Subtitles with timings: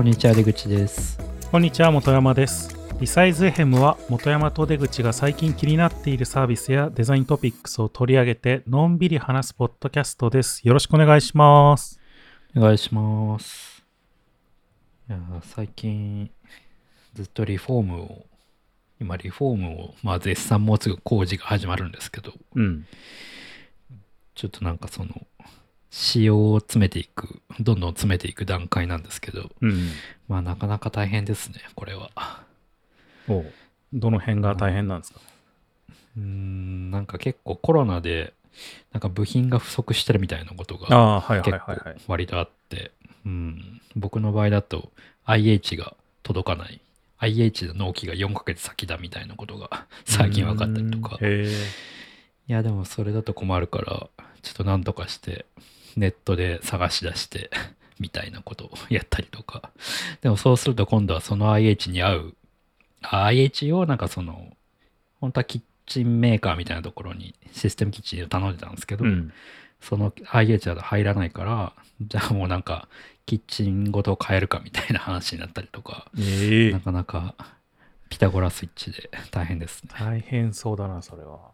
[0.00, 1.18] こんにちは出口です。
[1.50, 2.74] こんにちは本山です。
[2.98, 10.66] リサイズエヘムは本山と出口が最近気になっているサービスやデザイントピックスを取り上げてのんびり話すポッドキャストです。
[10.66, 12.00] よろしくお願いします。
[12.56, 13.84] お願いします。
[15.10, 16.30] いや最近
[17.12, 18.26] ずっとリフォームを
[19.02, 22.86] 今リフォームをまあ絶賛もうすぐ工事が始まるんですけどうん。
[24.34, 25.10] ちょっとなんかその
[25.90, 29.90] 仕様を詰めていくどんどん詰めていく段階なんですけどうん。
[30.28, 32.10] まあなかなか大変ですねこれは。
[33.28, 33.52] おう。
[33.92, 35.20] どの辺が大変なんですか？
[36.16, 38.32] うーんなんか結構コロナで
[38.92, 41.76] なんか部品が不足してるみたいなことが結構
[42.06, 42.92] 割とあって、
[43.26, 44.90] うん、僕の場合だと
[45.24, 46.80] IH が届かない。
[47.18, 51.18] IH の納期が4ヶ月先だみたいなことが最近分かったりとか。
[51.26, 54.08] いやでもそれだと困るから
[54.42, 55.46] ちょっとなんとかして
[55.96, 57.50] ネットで探し出して
[57.98, 59.70] みたいなことをやったりとか。
[60.22, 62.36] でもそうすると今度はその IH に合う。
[63.02, 64.56] あ IH をなんかその
[65.20, 69.32] 本当はキッチンメーカーみたいなところにシステムキッチンを頼んでたんですけど、うん。
[69.80, 72.86] その IH だと入らないからじゃあもうなんか
[73.24, 76.10] キッチンごと変えるかみたいな話になったりとか。
[76.18, 76.72] ええ。
[76.72, 77.34] なかなか
[78.10, 79.90] ピタゴラスイッチで大変ですね。
[79.96, 81.52] 大変そうだなそれは。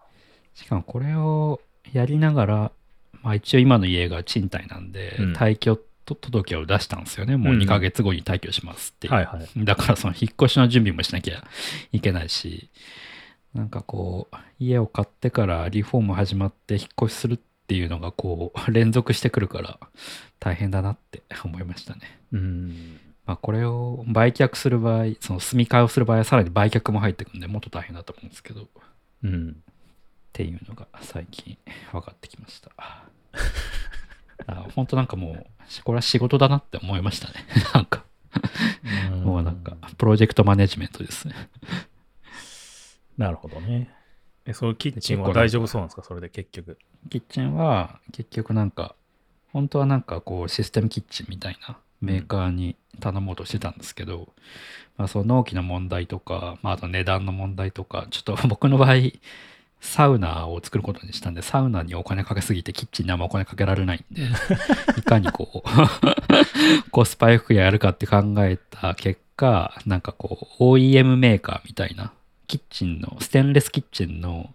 [0.55, 1.61] しかもこれを
[1.93, 2.73] やりながら、
[3.27, 5.33] まあ、一応今の家が賃貸なんで、うん。
[5.33, 7.37] 退去と届を出したんですよね。
[7.37, 7.61] もううん。
[7.61, 9.65] 2ヶ月後に退去しますってはいはい。
[9.65, 11.43] だからその引っ越しの準備もしなきゃ
[11.91, 12.71] いけないし
[13.53, 19.81] なんかこう家を買ってからリフォーム始まって引っ越しするっていうのがこう連続してくるから
[20.39, 22.21] 大変だなって 思いましたね。
[22.31, 23.01] うん。
[23.27, 28.63] まあこれを売却する場合その住み替えをする場合はさらに売却も入ってくるんでもっと大変だと思うんですけど。
[28.63, 28.67] っ
[29.25, 29.57] うん
[30.37, 31.57] ていうのが最近
[31.93, 32.71] 分かってきました。
[34.47, 35.47] あ本当なんかもう
[35.85, 37.35] これは仕事だなって思いましたね。
[37.73, 38.05] なんか
[39.25, 41.35] もうなんかプロジェクトマネジメントですね。
[43.17, 43.91] なるほどね
[44.45, 46.03] えそのキッチンは大丈夫そうなんですか？
[46.03, 46.77] それで結局
[47.09, 48.95] キッチンは結局なんか
[49.55, 54.35] 本当はなんかこうシステムキッチンみたいなメーカーに頼もうとしてたんですけど、
[54.99, 58.97] まあその納期の問題とか、まあ、あと値段の問題とかちょっと僕の場合
[59.81, 64.23] サウナを作ることにしたんでサウナにお金かけすぎてキッチンにあんまお金かけられないんで
[64.99, 65.69] いかにこう
[66.91, 72.13] コスパよくやるかって考えた結果なんかこう OEM メーカーみたいな
[72.47, 74.53] キッチンのステンレスキッチンの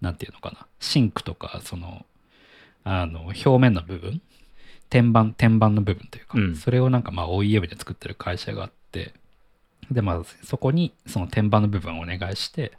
[0.00, 2.06] なんていうのかなシンクとかその
[2.84, 4.22] あの表面の部分
[4.88, 6.56] 天板天板の部分というか、うん。
[6.56, 9.14] それをなんかまあ OEM で作ってる会社があって
[9.90, 12.72] でまあそこにその天板の部分をお願いして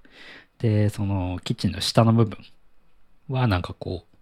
[0.62, 2.38] でそのキッチンの下の部分
[3.30, 4.18] はなんかこう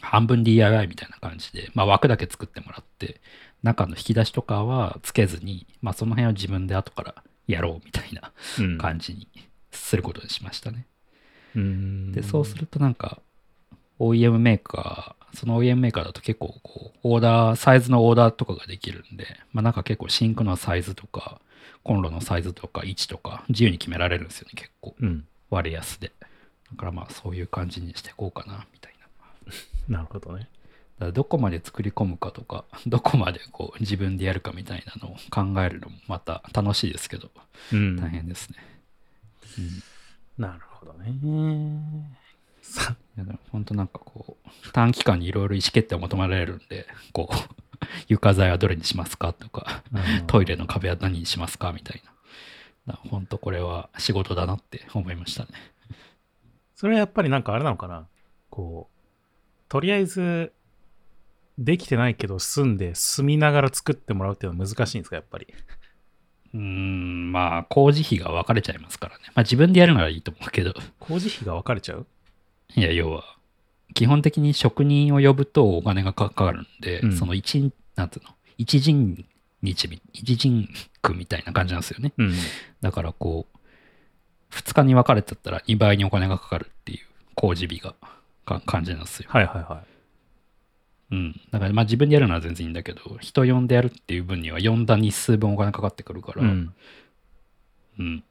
[0.00, 3.20] 半分 DIY みたいな感じで、まあ、枠だけ作ってもらって
[3.64, 7.14] 中の引き出しとかはつけずに、まあ、その辺を自分で後から
[7.48, 8.78] やろうみたいなうん。
[8.78, 9.26] 感じに
[9.72, 10.86] することにしましたね。
[11.56, 12.12] うん。
[12.12, 13.18] でそうするとなんか
[13.98, 21.40] OEM メーカーその OEM メーカーだと結構こうオーダーサイズのオーダーとかができるんでまあなんか結構シンクのサイズとか
[21.82, 24.94] コンロのサイズとか位置とか自由に決められるんですよね結構。
[25.00, 26.12] うん割安で。
[26.70, 28.94] だからまあそういう感じにしていこうかなみたい
[29.88, 29.98] な。
[29.98, 30.48] なるほどね。
[30.98, 37.30] だからどこまで作り込むかとか どこまでこう自分でやるかみたいなのを考えるのもまた楽しいですけど
[37.72, 37.96] うん。
[37.96, 38.58] 大変ですね、
[40.36, 42.18] なるほどね。
[42.62, 42.96] さ
[43.50, 47.34] 本当なんかこう短期間にいろいろ意思決定を求められるんでこう
[48.08, 49.82] 床材はどれにしますかとか
[50.26, 52.07] トイレの壁は何にしますかみたいなな
[52.94, 55.48] 本当これは仕事だなって思いましたね。
[56.74, 58.06] それはやっぱりなんかあれなのかな？
[58.50, 58.94] こう
[59.68, 60.52] とりあえず
[61.58, 65.16] できてないけど住んで住みながら作ってもらうっていうのは難しいんですか？
[65.16, 65.48] やっぱり。
[66.54, 69.24] うーんまあ工事費が分かれちゃいますからね。
[69.28, 70.72] まあ自分でやるならいいと思うけど。
[71.00, 72.06] 工事費が分かれちゃう？
[72.76, 73.24] いや要は
[73.94, 77.16] 基本的に職人を呼ぶとお金がかかるんで、うん。
[77.16, 78.30] その一なんつうの？
[78.56, 79.24] 一人
[79.60, 80.68] 日み一人
[81.08, 82.34] 区みたいな感じなんですよねうん
[82.80, 86.98] だからこう、2日に分かれてたら2倍にお金がかかるっていう
[87.34, 87.94] 工事日が
[88.44, 89.28] か感じなんですよ。
[89.30, 89.82] はいはいは
[91.10, 91.40] うん。
[91.50, 96.74] だからまあ自分でやるのは全然いいんだけど、人呼んでやるっていう分には呼んだ日数分お金かかってくるから、いうん
[97.98, 98.24] うん。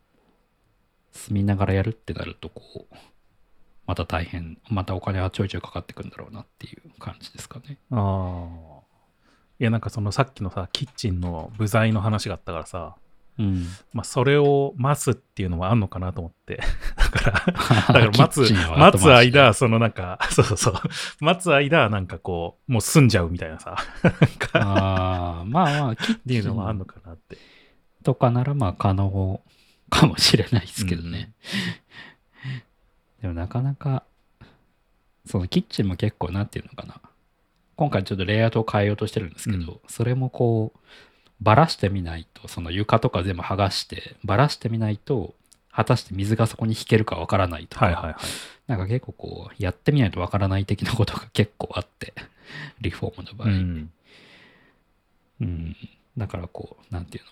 [1.11, 2.95] 住みながらやるってなると、こう、
[3.85, 7.77] また大変、またお金はちょいちょいかかってくるんだろうなっていう感じですかね。
[7.91, 8.76] ああ
[9.59, 12.95] いやなんかそのさっきのさキッチンの部材の話があったからさ
[13.39, 13.65] うん。
[13.93, 16.59] まあそれを増すっていうのはあんのかなと思って
[16.97, 20.73] だから、 だから待つ待つ間、そのなんか、 そうそうそう、
[21.19, 23.75] 待つ間、なんかこう、もう済んじゃうみたいなさ、
[24.53, 27.37] ああ、まあまあ、キッっていうチのもあんのンかなって。
[28.03, 29.41] とかならまあ可能
[29.89, 31.33] かもしれないですけどね。
[33.21, 34.03] でもなかなか、
[35.25, 37.01] そのキッチンも結構なんていうのかな。
[37.77, 40.79] 今回ちょっとレイアウトを変えようとしてるんですけど、うそれもこう、
[41.39, 45.35] ばらしてみないと、その床とか全部剥がして、ばらしてみないと、
[45.71, 48.15] 果たして水がそこに引けるかわからないとか、はいはいはい。
[48.65, 52.15] なんか結構こう、やってみないとわからない的なことが結構あって、
[52.81, 53.49] リフォームの場合。
[53.49, 53.91] うん。
[55.39, 55.75] うん、
[56.17, 57.31] だからこう、なんていうの、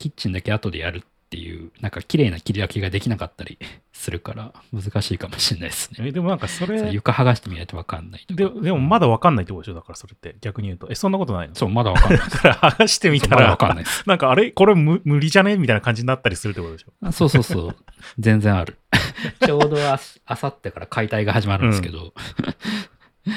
[0.00, 3.58] キッチンだけ後でやるっていう、なんか綺麗な切り分けができなかったり
[3.92, 6.06] するから、難しいかもしれないですね。
[6.08, 9.74] え、でもなんかそれ、床剥がしてみないと分かんないとかででもまだわかんないってことでしょ？
[9.74, 10.86] だからそれって、逆に言うと。
[10.88, 11.54] え、そんなことないの？
[11.56, 14.08] そう、まだ分かんないだから剥がしてみたら、まだ分かんないです。
[14.08, 14.52] なんかあれ？
[14.52, 15.56] これ無無理じゃね？
[15.56, 16.92] みたいな感じになったりするってことでしょ？
[17.02, 17.76] あそうそうそう、
[18.18, 18.78] 全然ある。
[19.44, 22.14] ちょうどああさってから解体が始まるんですけど、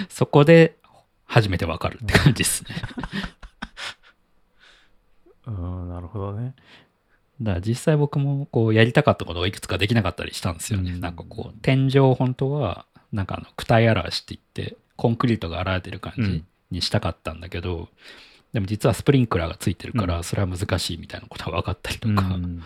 [0.10, 0.78] そこで
[1.26, 2.76] 初めて分かるって感じですね。
[5.48, 6.54] うん、なるほどね。
[7.42, 10.92] だから実際僕もこうやりたかったことがいくつかできなかったりしたんですよね。
[10.92, 11.00] うん。
[11.00, 17.90] なんかこう天井本当はなんかあの躯体現しって言ってコンクリートが現れてる感じうんにしたかったんだけど、
[18.54, 22.62] でも実はスプリンクラーがついてるからそれは難しいみたいなことが分かったりとうか、ん。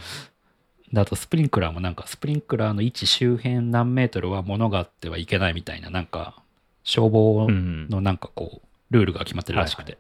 [0.92, 6.36] であとスプリンクラーもなんかスプリンクラーの位置周辺何メートルは物があってはいけないみたいななんか
[6.84, 9.98] 消防うんのなんかこうルールが決まってるらしくて、は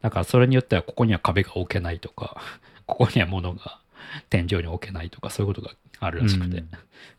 [0.00, 2.40] だからそれによってはここには壁が置けないとか
[2.90, 3.80] ここには物が
[4.28, 6.70] 天井に置けないとかそういうことがあるらしくて、うん。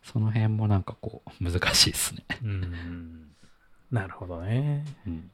[0.02, 3.28] その辺もなんかこう難しいですね、うん。
[3.90, 4.84] なるほどね。
[5.06, 5.30] うん。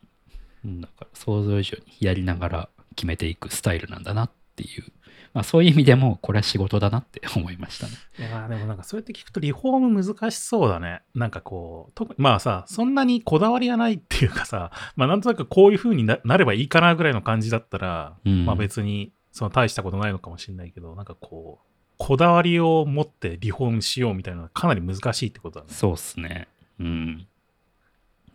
[0.64, 4.84] うん、だから想像以上にやりながら決めていくスタイルなんだなっていう、
[5.32, 7.92] まあ、そういう意味でもこれは仕事だなって思いましたね。
[8.18, 11.02] いやーでもなんかそうやって聞くとリフォーム難しそうだね。
[11.14, 18.46] なんかこう、特にまあさ、そんなにこだわりがないっていうかさ、まあなんとなくこういう風にななればいいかなぐらいの感じだったら、うん。
[18.46, 25.72] まあ別にその大したことないのかもしれないけど、なんかこう、こだわりを持ってリフォームしようみたいなのはかなり難しいってことだね。
[25.72, 26.48] そうっすね。
[26.80, 27.26] うん。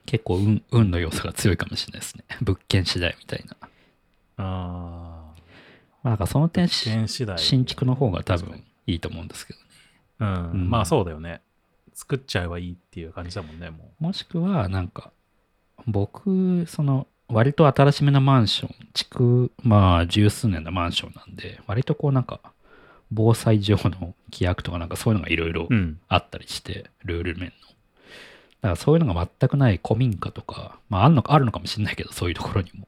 [0.05, 2.23] 結構運運の要素が強いかもしれないですね。
[2.41, 3.57] 物件次第みたいな。
[4.37, 5.33] あ
[6.03, 7.37] まあ、なんかその点、あ、し原次第。
[7.37, 9.65] 新築の方が多分いいと思うんですけどね。
[10.19, 11.41] うん、うんまあそうだよね。
[11.93, 15.11] 作っちゃえばいいっていう感じだもんね、ももしくは、なんか、
[15.85, 22.39] 僕、その、割と新しめのマンション、築、まあ、十数年のマンションなんで、割とこうなんか、
[23.11, 25.67] 防災上の規約とかなんかそういうのがいろいろう。
[25.69, 25.99] うん。
[26.07, 27.49] あったりして、ルール面の。
[27.49, 32.87] だからそういうのが全くない古民家とか、まああるのかあるのかもしれないけど、そういうところにも。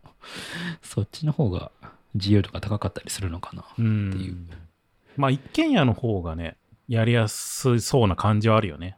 [0.81, 1.71] そっちの方が
[2.15, 3.65] 自由度が高かったりするのかな。
[3.77, 4.37] うんっていう
[5.17, 6.57] まあ一軒家の方がね、
[6.87, 8.97] やりやすそうな感じはあるよね。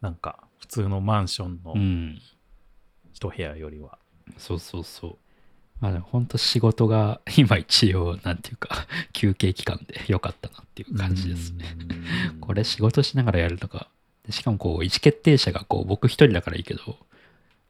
[0.00, 2.20] なんか、普通のマンションのうん。
[3.12, 3.98] 一部屋よりは。
[4.36, 5.16] そうそうそう。
[5.80, 11.76] まあでも本当仕事が今一応、なんていうか、 休憩期間で良かったなっていう感じですね。
[11.78, 11.84] う
[12.36, 13.88] んこれ仕事しながらやるのが、
[14.24, 16.98] でしかもこう、意思決定者がこう、僕一人だからいいけど、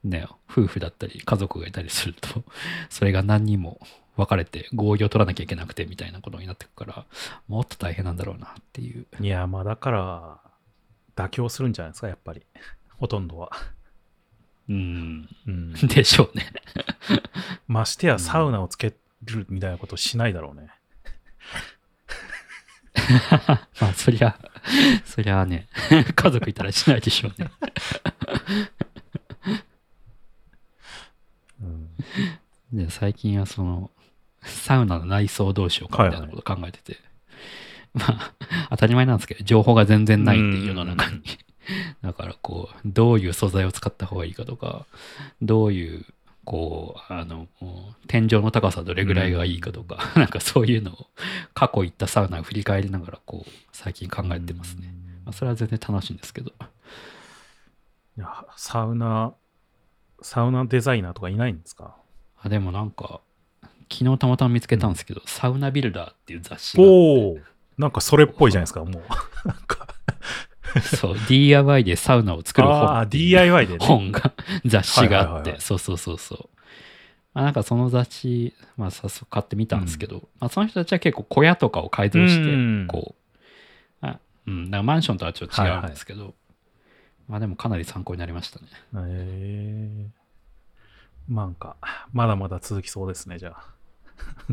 [0.05, 2.45] ね、夫婦だったり家族がいたりすると、
[2.89, 3.81] それが何人も
[4.17, 7.07] 分かれて合意を取らなきゃいけなくてみたいなことになってくから、
[7.49, 9.07] もっと大変なんだろうなっていう。
[9.21, 10.41] いや、まあだから、
[11.17, 12.43] 妥協するんじゃないですか、やっぱり。
[12.99, 13.51] ほとんどは。
[14.69, 16.47] うん、うん、 でしょうね。
[17.67, 18.95] ましてやサウナをつけ
[19.25, 20.69] るみたいなことしないだろうね。
[23.81, 24.39] まあ、そりゃ、
[25.05, 25.69] そりゃね、
[26.15, 27.51] 家族いたらしないでしょうね。
[31.63, 31.89] うん
[32.73, 33.91] で、最近はその、
[34.43, 36.99] サウナの内装どうしようかみたいなこと考えてて、
[37.95, 38.35] まあ、
[38.71, 41.23] 当たり前なんですけど、情報が全然ないっていう世の中に。
[42.03, 44.87] だから、こう、どういう素材を使った方がいいかとか、
[45.43, 46.05] どういう、
[46.45, 47.47] こう、あの、
[48.07, 51.07] 天井の高さどれぐらいがいいかとか、 なんかそういうのを
[51.55, 54.95] 過去行ったサウナを振り返りながら、こう、最近考えてますね。
[55.25, 56.53] まあ、それは全然楽しいんですけど。
[58.17, 59.35] いやサウナ、
[60.23, 61.95] サウナデザイナーとかいないんですか？
[62.41, 63.21] あでもなんか、
[63.93, 67.37] 昨日たまたま見つけたんですけど、サウナビルダーっていう雑誌がお
[67.77, 69.03] なんかそれっぽいじゃないですか、もう。
[69.47, 69.87] なんか
[70.83, 73.87] そう、DIY でサウナを作るああ、本っていう DIY でね。
[73.87, 74.33] 本が、
[74.65, 76.49] 雑誌があって、はいはいはいはいそうそうそうそう。
[77.35, 83.15] まあ、なんかその雑誌、まあ早速買ってみたんですけど、まあその人たちは結構小屋とかを改造して、うんこ
[84.03, 86.35] う、あうん、だからマンションとはちょっと違うんですけど、
[87.29, 88.67] まあでもかなり参考になりましたね。
[88.67, 90.19] へえ
[91.29, 91.77] なんか、
[92.13, 93.65] まだまだ続きそうですね、じゃあ。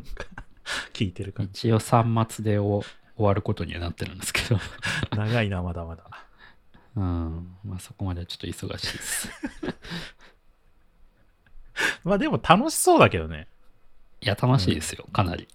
[0.93, 1.69] 聞いてる感じ。
[1.69, 4.59] 一応3末で終終わることにはなってるんですけど、
[5.15, 6.03] 長いな、まだまだ。
[6.95, 7.55] うん。
[7.63, 9.29] まあそこまではちょっと忙しいです。
[12.03, 13.47] まあでも楽しそうだけどね。
[14.21, 15.47] いや、楽しいですよ、かなり。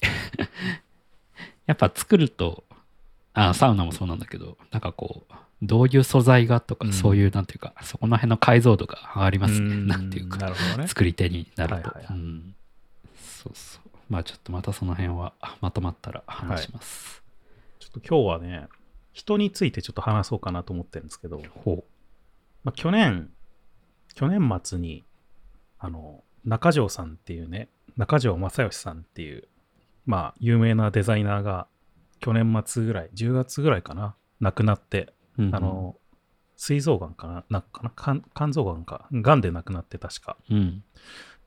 [1.67, 2.65] やっぱ作ると、
[3.33, 9.75] あサウナもそうなんだけど、なんかこう、どういう素材がとか、うんそういう、なんていうか、そこの辺の解像度が上がりますね。
[9.75, 10.89] うんなんていうか、ね。
[10.89, 11.75] 作り手になると。
[11.75, 12.55] はいはいはいうん
[13.41, 13.81] そうそう。
[14.11, 17.23] まあちょっとまたその辺はまとまったら話します。
[17.93, 18.69] ちょっと今日はね、
[19.13, 21.85] 人についてちょっと話そうかなと思ってるんですけど、ほ
[22.63, 23.31] まあ、去年、
[24.15, 25.05] 去年末に、
[25.79, 29.49] あの、中条さんっていうね、中条正義さんっていう、
[30.07, 31.67] まあ、有名なデザイナーが、
[32.21, 35.43] 去年末ぐらい、10月ぐらいかな、亡くなって、う。
[35.45, 35.97] うんあ、の、
[36.57, 40.37] 膵臓がんかな、なかな肝肝臓がんか、がんで亡くなって確か。
[40.51, 40.85] うん。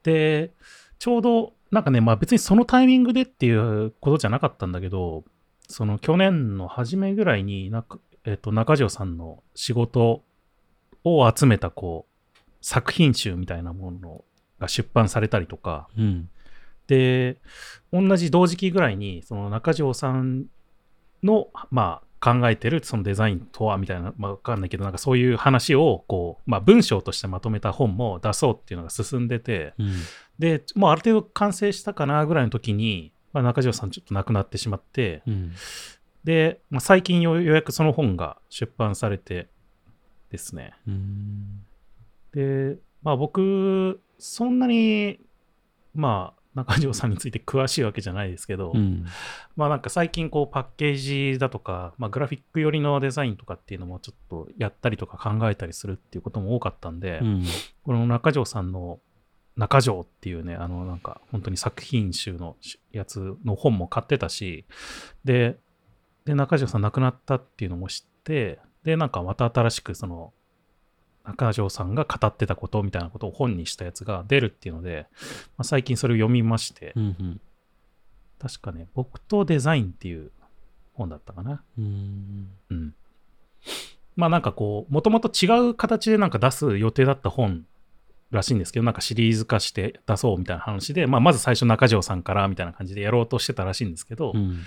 [0.02, 0.52] で、
[0.98, 5.24] ちょうど、なんかね、まあ別にそのタイミングでっていうことじゃなかったんだけど、
[5.68, 7.84] その去年の初めぐらいにな
[8.24, 10.22] えっと、中条さんの仕事
[11.04, 14.24] を集めた、こう、作品集みたいなもの
[14.58, 16.30] が出版されたりとか、うん。
[16.86, 17.40] で、
[17.92, 20.46] 同じ同時期ぐらいに、その中条さん
[21.22, 29.92] の、まあ、考えてるそのデザインとはみたいな、まあ、わかんないけど、なんかそういう話を、こう、まあ、文章としてまとめた本も出そうっていうのが進んでて、うん。
[30.38, 35.52] で、もうある程度完成したかなぐらいの時に、まあ、中条さんちょっと亡くなってしまって、うん。
[36.22, 39.48] で、まあ、最近ようやくその本が出版されて
[40.30, 40.72] ですね。
[40.88, 41.66] うん。
[42.32, 45.18] で、まあ僕、そんなに、
[45.94, 49.04] まあ、中条さんについて詳しいわけじゃないですけど、うん。
[49.56, 57.44] まあなんか最近こうパッケージだとか、まあグラフィック寄りのデザインとかっていうのもちょっとやったりとか考えたりするっていうことも多かったんで、うん。
[57.82, 59.00] この中条さんの
[59.56, 62.56] 中条っていうね、あのなんか本当に作品集の
[62.92, 64.64] やつの本も買ってたし、
[65.24, 65.58] で、
[66.24, 70.32] で中条さん亡くなったっていうのも知って、で、なんかまた新しくその
[71.24, 75.06] 中条さんが語ってたことみたいなことを本にしたやつが出るっていうので、
[75.56, 77.40] まあ、最近それを読みまして、うん。
[78.38, 80.30] 確かね、僕とデザインっていう
[80.94, 81.62] 本だったかな。
[81.78, 82.48] うん。
[82.70, 82.94] うん。
[84.16, 87.64] まあなんかこう、もともと違う形でなんか出す予定だった本
[88.30, 94.60] らしいんですけど、なんかシリーズ化して出そうみたいな話で、まあまず最初中条さんからみたいな感じでやろうとしてたらしいんですけど、うん。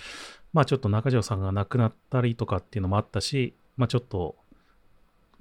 [0.54, 4.36] まあちょっと中条さんが亡くなったりとかっていうのもあったし、まあちょっと、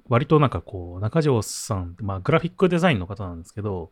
[0.09, 3.91] 割となんかこう、中条さんまあグラフィックデザインの方なんですけど、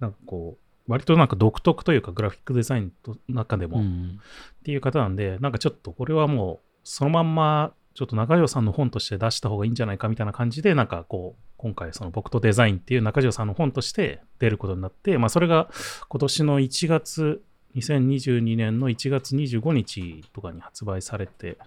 [0.00, 4.20] なんかこう、割となんか独特というかグラフィックデザインの中でも、うん。
[4.60, 15.68] っていう方なんで、なんかちょっとこれはもう、そのまんま、ちょっと中条さんの本として出した方がいいんじゃないかみたいな感じで、なんかこう、今回その僕とデザインっていう中条さんの本として出ることになって、まあそれが
[16.08, 17.42] 今年の1月、
[17.76, 21.58] 2022年の1月25日とかに発売されて、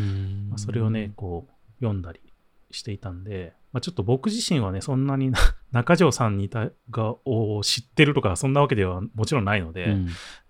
[0.00, 0.48] うん。
[0.50, 2.20] まあ、それをね、、こう、読んだり
[2.70, 5.38] していたんで、まあ、ちょっと僕自身はね、そんなにな
[5.72, 9.90] 中条さんにたがを知ってるとか、そんなわけではもちろんないので、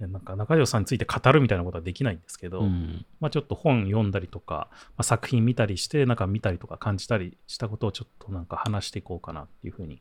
[0.00, 0.12] うん。
[0.12, 3.04] なんか中条さんについて語るみたいなことはできないんですけど、うん。
[3.18, 10.00] まあ、ちょっと本読んだりとか、まあ、作品見たりして、なんか見たりとか感じたりしたことをちょっとなんか話していこうかなっていうふうに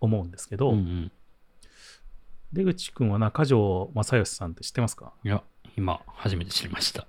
[0.00, 1.10] 思うんですけど、うん。
[2.52, 5.12] 出口くんは中条正義さんって知ってますか？
[5.24, 5.42] いや、
[5.76, 7.06] 今、初めて知りました。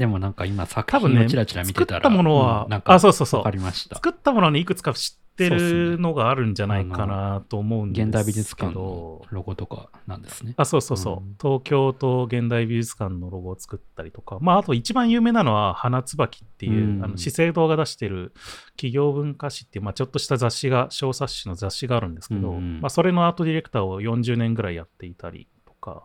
[0.00, 3.50] でもなんか今、作品をちらちら見てたら、作ったものはうんなんか、あそうそうそう。
[3.50, 3.96] りました。
[3.96, 10.54] 作ったものにいくつか知ってるのがあるんじゃないかなと思うんですけど、現代美術館のロゴとかなんですね。
[10.56, 11.36] あ、そうそうそう、うん。
[11.38, 17.04] 東京都現代美術館のロゴを作ったりとか、まあ、あと一番有名なのは、花椿っていう、うん。
[17.04, 18.32] あの資生堂が出してる
[18.76, 22.80] 企業文化誌っていう、まあ、ちょっとした雑誌が、小冊子の雑誌があるんですけど、うん。
[22.80, 26.04] まあ、それのアートディレクターを40年ぐらいやっていたりとか、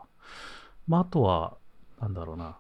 [0.86, 1.56] まあ、あとは、
[2.02, 2.58] なんだろうな、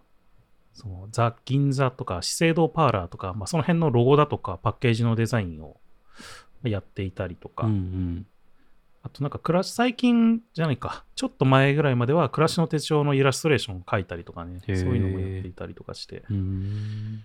[0.75, 5.77] そのザ・銀座とか資生堂パーラーとか、まあ、その辺のロゴだとかパッケージのデザインを
[6.63, 8.27] やっていたりとか、うんうん。
[9.01, 17.24] あとなんか暮らし、最近じゃないか、ちょっと前ぐらいまでは暮らしの手帳のイラストレーションを描いたりとかね、そういうのもやっていたりとかして、うん。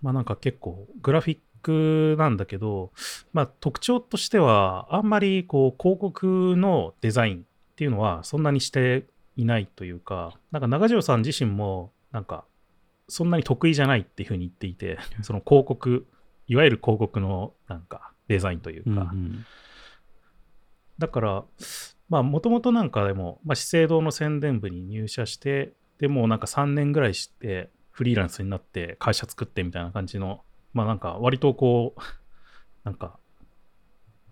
[0.00, 2.92] まあなんか結構グラフィックなんだけど、
[3.32, 7.40] まあ特徴としてはあんまりこう広告のデザインっ
[7.76, 9.04] ていうのはそんなにして
[9.36, 12.44] いないというか、なんか中条さん自身もなんか
[13.08, 16.06] そんなに得意じゃないっていうふうに言っていて、 その広告、
[16.46, 19.46] いわゆる広告のなんかデザインというか、うんうん。
[20.98, 21.44] だから、
[22.08, 32.00] まあ、もともとなんかでも、まあ、資生堂の宣伝部に入社して、でもうなんか3年ぐらいして、フリーランスになって会社作ってみたいな感じの、まあなんか割とこう、
[32.84, 33.18] なんか、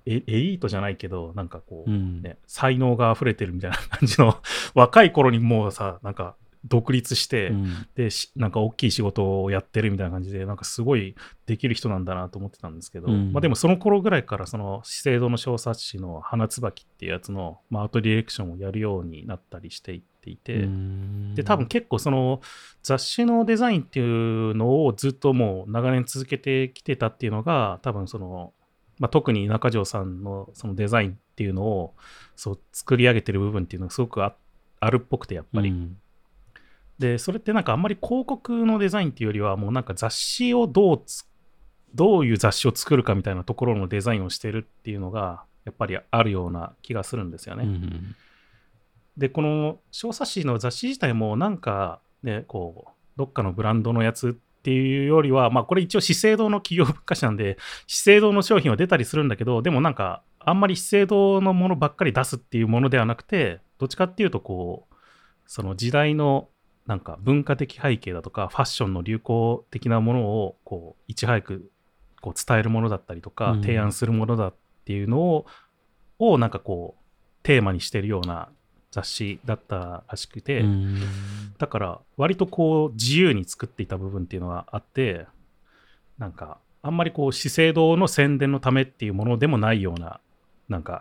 [0.09, 2.23] エエリートじゃないけど、なんかこう、うん。
[2.23, 4.41] ね、才能が溢れてるみたいな感じの、
[4.75, 6.37] 若い頃にもうさ、なんか、
[6.69, 7.87] 独立して、うん。
[7.95, 11.15] でしなんか大きい仕事をやってるみたいな感じでなんかすごい
[11.47, 13.33] できる人なんだなと思ってたんですけど、うん。
[13.33, 21.35] まあ、でもその頃ぐらいからその資生堂の小冊子の「花椿」っていうやつの、まあ、アートディレクションをやるようになったりしていっていて、うん。
[21.35, 22.41] で多分結構その
[22.83, 28.53] 雑誌のデザインっていうのをずっともう長年続けてきてたっていうのが多分その、
[28.99, 31.95] まあ、特に中条さんのそのデザインっていうのを
[32.35, 34.35] そう作り上げてる部分っていうのがすごくあ
[34.81, 35.97] あるっぽくてやっぱり、うん
[36.99, 41.27] でそれってなんかあんまり広告のデザインっていうよりはもうなんか雑誌をどうつ
[41.95, 47.65] どういう雑誌を作るかみたいなところのデザインをしてるっていうのがやっぱりあるような気がするんですよね。
[47.65, 48.17] うん
[49.17, 64.95] でこの小冊子の雑誌自体もなんかねこうどっかのブランドのやつっていうよりはまあこれ一応資生堂の企業文化誌なんで資生堂の商品は出たりするんだけどでもなんかあんまり資生堂のものばっかり出すっていうものではなくてどっちかっていうとこう
[65.47, 66.49] その時代の
[66.87, 71.71] なんか文化的背景だとかファッションの流行的なものをこういち早く
[72.21, 73.61] こう伝えるものだったりとかうん。
[73.63, 75.47] 提案するものだっていうのを,、
[76.19, 77.03] をなんかこう
[77.43, 78.49] テーマにしてるような
[78.93, 81.01] 雑誌だったらしくて、うん。
[81.59, 85.27] だから割とこう自由に作っていた部分っていうのがあって
[86.19, 90.21] なんかあんまりこう資生堂の宣伝のためっていうものでもないような
[90.69, 91.01] なんか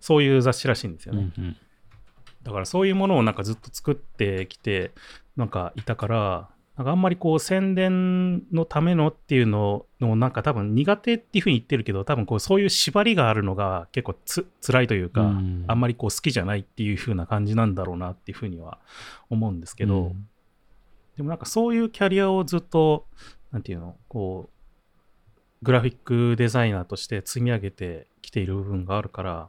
[0.00, 1.30] そういう雑誌らしいんですよね。
[1.38, 1.56] うん
[2.44, 4.92] だからそういうものをなんかずっと作ってきて
[5.36, 15.64] なんかいたからなんかあんまりこう宣伝のためのっていうののなんか多分苦手っていうふうに言ってるけど多分こうそういう縛りがあるのが結構つ辛いというか、うん。
[15.68, 18.78] あんまりこう好きじゃないっていう風な感じなんだろうなっていうふうには
[19.30, 20.28] 思うんですけど、うん。
[21.16, 23.06] でもなんかそういうキャリアをずっと
[23.52, 29.48] なんていうのこうグラフィックデザイナーとして積み上げてきている部分があるから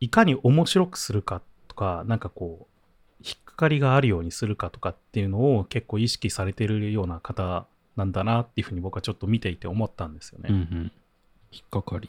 [0.00, 1.42] いかに面白くするか
[1.74, 7.66] とかなんかこう引っかかりがあるようにするかとかっていうのを結構意識されてるような方
[7.96, 10.48] なんだなっていうふうに僕はちょっと見ていて思ったんですよね。
[10.50, 10.92] うんうん
[11.52, 12.08] 引っかかり。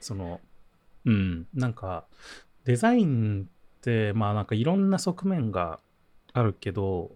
[0.00, 0.40] その
[1.04, 2.04] うんなんか
[2.64, 5.78] デザインってまあなんかいろんな側面が
[6.32, 7.10] あるけど、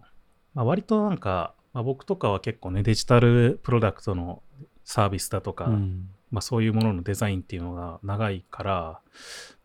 [0.55, 4.42] まあ、割となんか、まあ、僕とかは結構ねデジタルプロダクトの
[4.85, 9.01] サービスだとか、うんまあ、そういうもののデザインっていうのが長いから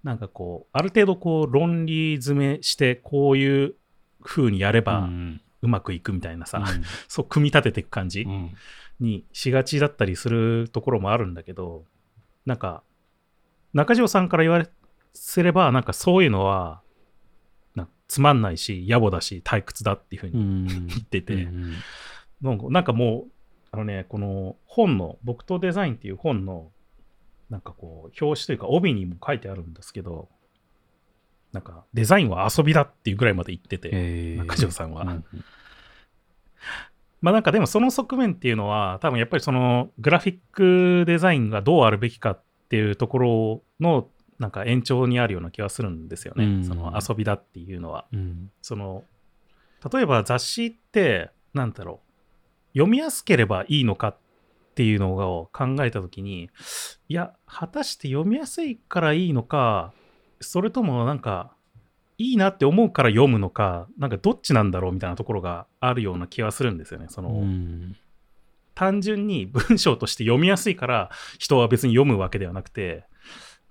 [0.03, 3.75] なんかこうある程度こう論理詰めしてこういう
[4.23, 5.09] 風にやれば
[5.61, 6.83] うまくいくみたいなさ、うん。
[7.07, 8.51] そう組み立てていく感じ、うん。
[8.99, 11.85] にしがちだったりするところもあるんだけど、
[12.45, 12.83] なんか、
[13.73, 14.65] 中条さんから言わ
[15.13, 16.81] せれば、なんかそういうのは、
[18.07, 20.87] つまんないし、野暮だし、退屈だっていうふううにん。
[20.87, 21.73] 言ってて、うん。
[22.41, 23.31] なんかなんかもう、
[23.71, 26.71] あのね、この本の、僕とデザインっていう本の、
[27.51, 30.29] なんかこう、表紙というか帯にも書いてあるんですけど、
[31.51, 35.03] なんかデザインは遊びだっていうぐらいまで言ってて、えー中条さんは。
[35.03, 35.25] うん
[37.21, 44.07] まあなんかでもその側面っていうのは多分やっぱりそのグラフィックデザインがどうあるべきかっていうところの
[44.39, 46.45] なんか延長にあるような気がするんですよね。
[46.45, 48.05] うんその遊びだっていうのは。
[48.11, 49.03] うんその
[49.93, 51.99] 例えば雑誌ってなんだろ
[52.73, 54.17] う読みやすければいいのかっ
[54.81, 56.49] ていうのを考えた時に
[57.07, 59.93] いや果たして読みやすいからいいのか
[60.39, 61.53] それともなんか
[62.17, 67.07] いいなって思うから読むのかなんかどっちなんだろうみたいなところがあるような気はするんですよね。
[67.09, 67.95] その、うん
[68.73, 73.03] 単純に 文章として読みやすいから人は別に読むわけではなくて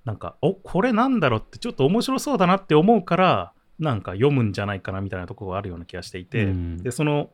[0.05, 7.31] なんかおこれなんだろうってちょっと面白そうだなって思うからなんか読むんじゃないかなみたいなところがあるような気がしていて、うんでその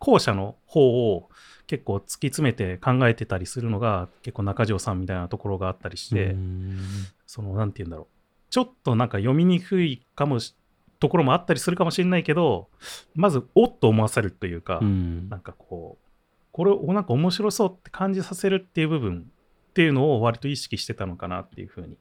[0.00, 1.28] 後者の方を
[1.66, 6.80] 結構突き詰めて考えてたりするのが結構中条さんみたいなところがあったりして、うん。
[7.26, 8.06] そのなんて言うんだろう。
[8.50, 10.56] ちょっとなんか読みにくいかもし
[10.98, 12.68] ところもあったりするかもしれないけど
[13.14, 15.28] まずおっと思わせるというか、うん。
[15.28, 16.06] なんかこう、
[16.50, 19.30] これをなんか面白そうって感じさせるっていう部分
[19.70, 21.96] っていうのを割と意識してたのかなっていうふうに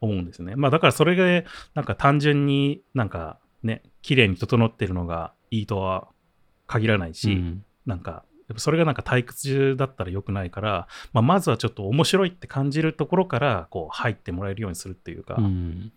[0.00, 0.56] 思うんですね。
[0.56, 6.08] まあだからそれがなんか単純になんかね、綺麗に整ってるのがいいとは
[6.72, 7.64] 限らないし、うん。
[7.86, 15.92] なんかやっぱそれがなんか退屈だったら良くないから、まあ、まずはちょっと面白いって感じるところからこう入ってもらえるようにするっていうか、うん。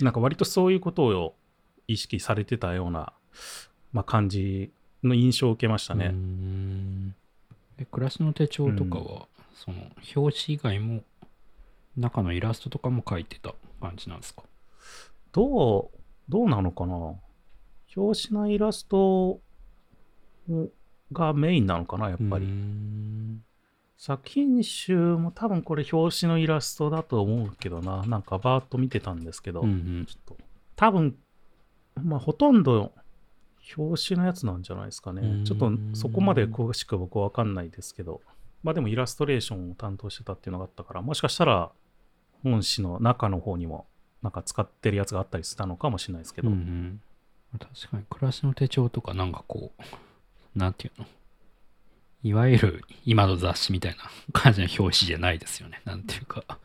[0.00, 1.34] なんか割とそういうことを
[1.88, 3.12] 意識されてたような、
[3.92, 6.08] まあ、感じの印象を受けましたうね。
[6.08, 7.14] ん。
[7.78, 9.78] え暮らしの手帳とかは、その
[10.16, 11.02] 表紙以外も
[11.96, 14.42] 中のイラストとかも描いてた感じなんですか？
[15.32, 17.14] どう、どうなのかな？
[17.96, 19.40] 表紙のイラスト
[21.12, 22.44] がメインなのかなやっぱり。
[22.46, 23.42] うん。
[23.96, 28.02] 作品集も多分これ表紙のイラストだと思うけどな。
[28.06, 30.36] なんかバーッと見てたんですけど、うんちょっと。
[30.76, 31.16] 多分、
[32.02, 32.92] まあほとんど
[33.76, 35.42] 表紙のやつなんじゃないですかね。
[35.42, 35.44] ん。
[35.44, 38.22] ちょっとそこまで詳しく僕はわかんないですけど、
[38.62, 41.70] まあでもイラストレーションを担当してたっていうのがあったから、もしかしたら
[42.42, 43.86] 本誌の中の方にも
[44.22, 47.00] なんか使ってるやつがあったりしたのかもしれないですけど、うんうん。
[47.58, 49.82] 確かに暮らしの手帳とかなんかこう
[50.54, 51.06] なんていうの？
[52.22, 53.98] いわゆる今の雑誌みたいな
[54.32, 55.80] 感じの表紙じゃないですよね。
[55.84, 56.44] なんていうか。
[56.48, 56.58] あ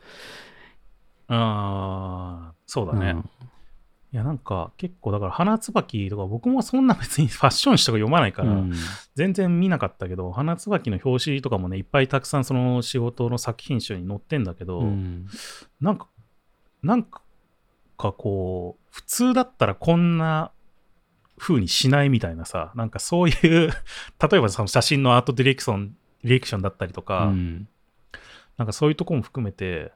[1.28, 3.12] あ、そうだね。
[3.12, 3.30] うん。
[4.14, 8.74] いやなんか結構だから花椿とか僕もそんな別にファッション誌とか読まないから、うん。
[9.16, 15.28] 全然見なかったけど、花椿の表紙とかもね、いっぱいたくさんその仕事の作品集に載ってんだけど、うん。
[15.82, 16.08] なんか、
[16.82, 17.22] なんか
[17.98, 20.52] こう、普通だったらこんな
[21.38, 23.70] 風にしないみたいなさ、なんかそういう、
[24.32, 27.68] 例えばその写真のアートディレクション、ディレクションだったりとか、うん。
[28.58, 29.92] なんかそういうとこも含めて、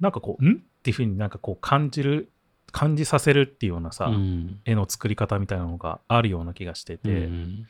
[0.00, 0.52] なんかこう、ん？
[0.52, 2.30] っていう風になんかこう感じる、
[2.70, 4.60] 感じさせるっていうようなさ、うん。
[4.64, 7.66] 絵の作り方みたいなのがあるような気がしてて、うん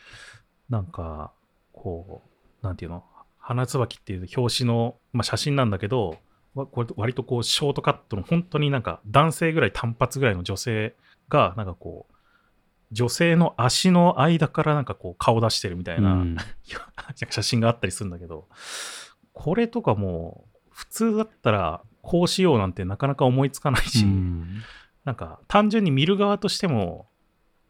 [0.68, 1.32] なんか、
[1.72, 2.22] こ
[2.62, 3.04] う、なんていうの、
[3.38, 6.18] 花椿っていう表紙の、まあ、写真なんだけど、
[6.54, 10.96] わこれ割とこう、ショートカットの、本当になんか男性ぐらい単発ぐらいの女性
[11.28, 12.15] が、なんかこう、
[12.92, 16.36] 女性の足の間からなんかこう、顔出してるみたいな、うん。
[17.30, 18.48] 写真があったりするんだけど、
[19.32, 24.62] これとかもう、普通だったら、こうしようなんてなかなか思いつかないし、うん。
[25.04, 27.08] なんか単純に見る側としても、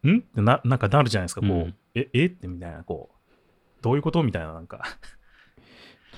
[0.05, 0.19] ん？
[0.19, 1.75] ってななんかなるじゃないですか、こう、うん。
[1.95, 2.27] え、え？
[2.27, 4.23] ってみたいな、こう、どういうこと？
[4.23, 4.79] みたいな、なんか、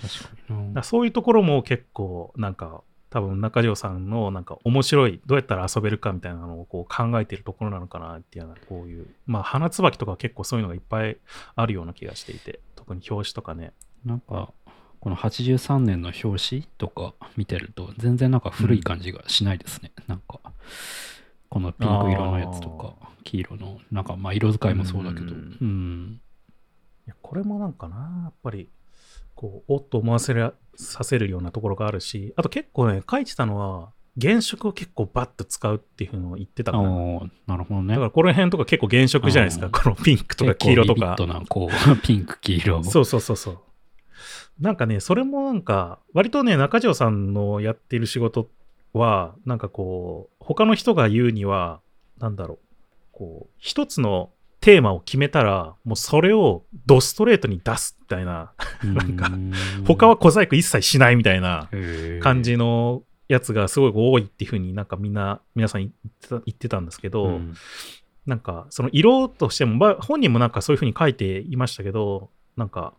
[0.00, 11.16] 確かにそういうところも結構、なんか、多分中条さんのなんか面白い、どうやったら遊べるかみたいなのをこう考えてるところなのかなっていうような、こういう、まあ、花椿とか結構そういうのがいっぱい
[11.54, 13.72] あるような気がしていて、特に表紙とかね。
[14.04, 14.52] なんか
[15.00, 20.40] この83年の表紙とか見てると全然なんか古い感じがしないですね、なんか
[21.48, 22.94] このピンク色のやつとか
[23.24, 25.26] 黄色のなんかまあ色使いもそうだけど。
[25.26, 26.20] ううんん、
[27.06, 28.68] いやこれもなんかな、やっぱり、
[29.38, 36.88] こう、おっと思わせるさせるようなところがあるし、あと結構ね、書いてたのは、原色を結構バッと使うっていうのを言ってたあかな。
[36.88, 39.66] ーなるほどねだからこの辺とか結構原色じゃないですか。
[39.66, 41.70] うんこのピンクとか黄色とか結構こう
[42.02, 43.58] ピンク黄色そうそうそうそう。
[44.58, 48.50] なんかね、それもなんか、割とね、中条さんのやっている仕事
[48.92, 51.80] は、なんかこう、他の人が言うには、
[52.18, 52.58] なんだろう、
[53.12, 59.30] こう、一つのテーマを決めたら、もうそれをドストレートに出すみたいな、なんか
[59.86, 61.68] 他は小細工一切しないみたいな
[62.20, 67.54] 感じのやつがすごい多いっていうふうになんかみんな、皆さん言ってた言ってたんですけど、うん。
[68.28, 72.92] なんか、その色としても、まあ、本人もなんかそういうふうに書いていましたけど、なんか、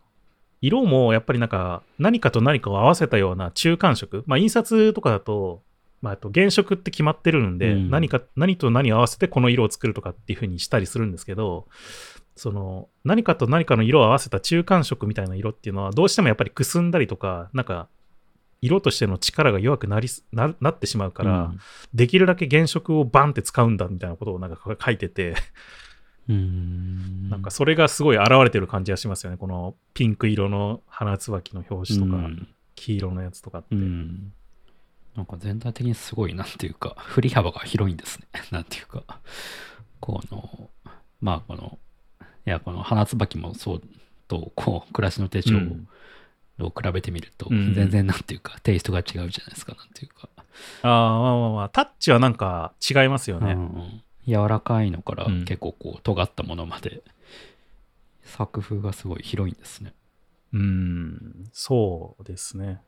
[0.60, 4.24] 色もやっぱりなんか、何かと何かを合わせたような中間色。
[4.26, 5.62] まあ、印刷とかだと、
[6.02, 7.90] まあ、あと原色って決まってるんで、うん。
[7.90, 11.68] 何か、何と何を合わせてこの色を作るとかっていうふうにしたりするんですけど、
[12.36, 17.88] その、何かと何かの色を合わせた中間色みたいな色っていうのは、どうしてもやっぱりくすんだりとか、なんか、
[18.62, 21.52] 色としての力が弱くなりすななってしまうから、
[21.94, 25.34] できるだけ原色をバンって使うんだみたいなことをなんか書いてて、
[26.28, 27.28] うん。
[27.28, 29.36] なんかそれがすごい現れてる感じがしますよね。
[29.36, 32.48] このピンク色の花椿の表紙とか、うん。
[32.74, 33.74] 黄色のやつとかって。
[33.74, 34.32] うん
[35.16, 38.26] なんか全体的にすごいなんていうか振り幅が広いんですね。
[38.50, 39.02] なんていうか。
[40.00, 40.70] この
[41.20, 41.78] まあこの
[42.46, 43.82] いやこの花椿もそう
[44.28, 45.88] とこう暮らしの手帳うん。
[46.62, 47.72] を比べてみると、うん。
[47.74, 50.28] 全然なんていうかテイストが違うじゃないですかなんていうか、
[50.82, 53.52] ああ、まあまあまあ、タッチはなんか違いますよね。
[53.52, 54.02] うん。
[54.26, 55.44] 柔らかいのからうん。
[55.46, 57.02] 結構こう尖ったものまで
[58.24, 59.94] 作風がすごい広いんですね。
[60.52, 62.80] うん、そうですね。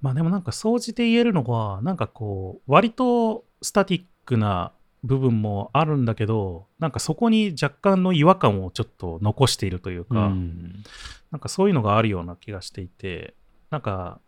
[0.00, 4.72] まあでもなんか総じて言えるのは、なんかこう、割とスタティックな
[5.04, 10.82] 部分もあるんだけど、なんかそこに若干の違和感をちょっと残しているというか、うん
[11.30, 13.34] なんかそういうのがあるような気がしていて、
[13.70, 14.18] なんか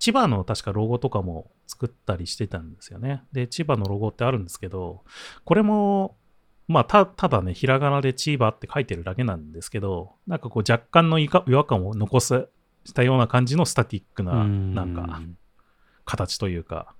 [0.00, 3.22] 千葉の確かロゴとかも作ったりしてたんですよね。
[3.32, 5.04] で、千葉のロゴってあるんですけど、
[5.44, 6.16] これも、
[6.66, 12.48] まあた、ただね、ひらがなで千葉って書いてるだけなんですけど、なんかこう若干の違和違和感を残す
[12.84, 15.20] したような感じのスタティックな、なんか
[16.04, 16.94] 形というか、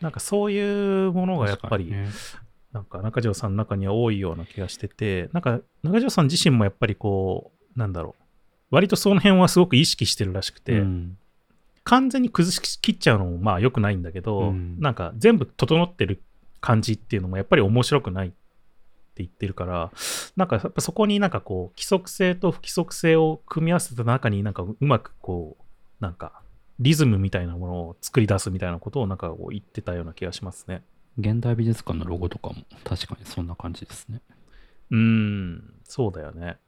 [0.00, 1.92] なんかそういうものがやっぱり、
[2.72, 8.22] なんか中条さんの中には多いような気がしてて、なんか中条さん自身もやっぱりこう、なんだろう、
[8.70, 11.18] 割とその辺はすごく意識してるらしくて、うん。
[11.84, 14.78] 完全に崩しきっちゃうのもまあ良くないんだけど、うん。
[14.80, 16.22] なんか全部整ってる
[16.60, 18.36] 感じっていうのもやっぱり面白くないって
[19.22, 19.92] 言ってるから、
[20.36, 25.62] なんかやっぱそこになんかこう、規則性と不規則性を組み合わせた中になんかうまくこう、
[26.00, 26.42] なんか
[26.78, 30.82] リズムみたいなものを作り出すみたいなことをなんかこう言ってたような気がしますね。
[31.18, 34.20] 現代美術館のロゴとかも確かにそんな感じですね。
[34.90, 36.58] うん、そうだよね。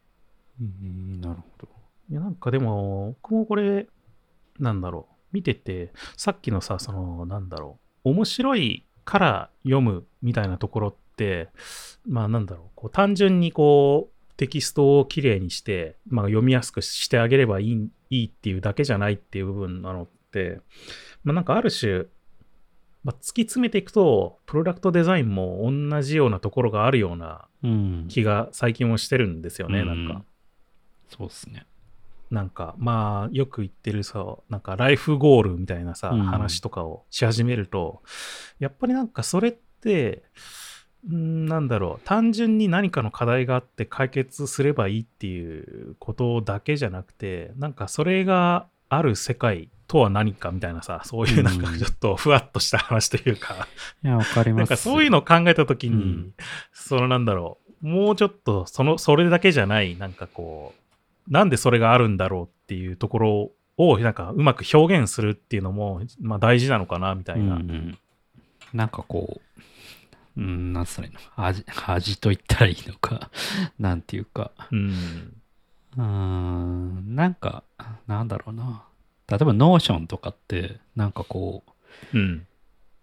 [0.61, 1.69] うん、なるほど。
[2.11, 3.87] いや、なんかでも、僕もこれ、
[4.59, 10.99] なんだろう、見てて、さっきのさ、その、なんだろう、面白いから読むみたいなところって、
[12.07, 20.61] まあなんだろう、こう単純にこう、テキストをきれいにして、まあ、読みやすくしてあげればいいいいっていうだけじゃないっていう部分なのって、
[21.25, 22.05] まあなんかある種、
[23.05, 28.07] まあ、突き詰めていくと、プロダクトデザインも同じようなところがあるようなうん。
[28.09, 30.25] 気が最近もしてるんですよね、なんか。
[31.09, 31.67] そうですね。
[32.31, 38.03] なんかまあよく言ってるさなんかライフゴールみたいなさ、うん話とかをし始めると
[38.59, 40.25] やっぱりなんかそれって
[41.05, 42.07] なんだろう。
[42.07, 53.67] 単純に何かの課題があって解決すればいいっていうことだけじゃなくてなんかそれがある世界とは何かみたいなさそういうなんかうんちょっとふわっとした話というか、
[54.05, 54.59] いや、わかります。
[54.59, 56.35] なんかそういうのを考えたときに、うん。
[56.73, 60.75] そのなんだろう、もうちょっとその、それだけじゃない、なんかこ
[61.29, 67.57] う、なんでそれがあるんだろうっていうところを、なんかうまく表現するっていうのも、まあ大事なのかな、みたいな。
[67.57, 67.99] うんうん。
[68.75, 69.61] なんかこう、
[70.39, 71.21] うん、なんつったらいいの？
[71.37, 73.31] 味、味と言ったらいいのか、
[73.79, 75.41] なんていうか、うん。
[75.97, 77.65] うーん、なんか、
[78.07, 78.85] なんだろうな。
[79.29, 81.65] 例えば、 Notion とかって、なんかこ
[82.13, 82.47] う、うん。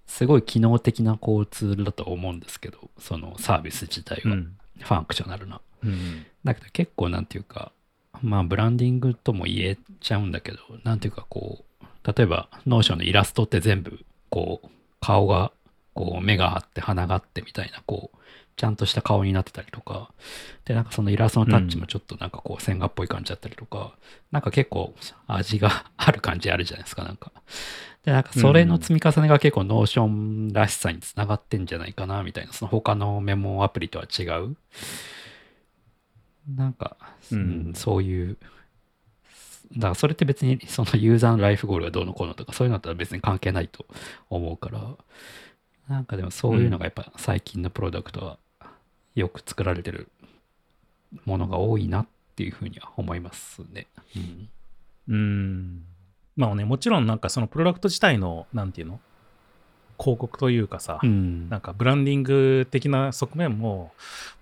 [0.07, 4.57] すごい機能的なこうツールだと思うんですけど、そのサービス自体は、うん。
[4.79, 5.61] functional な。
[5.83, 6.25] うん。
[6.43, 7.71] だけど結構なんていうか、
[8.21, 14.69] まあブランディングとも言えちゃうんだけど、なんていうかこう、例えば Notion のイラストって全部こう、
[15.01, 15.51] 顔が、
[15.95, 18.17] こう目があって鼻があってみたいな、こう、
[18.57, 20.11] ちゃんとした顔になってたりとか、
[20.65, 23.95] で、なんかそのイラストのタッチもちょっとなんかこう線画っぽい感じだったりとか、
[24.31, 24.93] なんか結構
[25.27, 27.31] 味が ある感じあるじゃないですか、なんか。
[28.03, 34.55] で、なんかそれの積み重ねが結構 Notion らしさにつながってんじゃないかな、みたいな、その他のメモアプリとは違う。
[36.47, 36.97] なんか、
[37.31, 37.39] うん。
[37.67, 38.37] うんそういう、
[39.73, 43.85] だからそれって別にそのユーザーのライフゴールがどうのこうのとかそういうのだったら別に関係ないと
[44.29, 44.95] 思うから、
[45.87, 48.37] なんかでもそういうのがやっぱ最近のプロダクトは
[49.13, 50.07] よく作られてる
[51.25, 53.87] ものが多いなっていうふうには思いますね。
[54.15, 54.49] うん
[55.07, 55.83] うん。
[56.35, 58.99] まあね、もちろんなんかそのプロダクト自体の、なんていうの？
[59.97, 63.93] 広告というかさ、うんなんかブランディング的な側面も、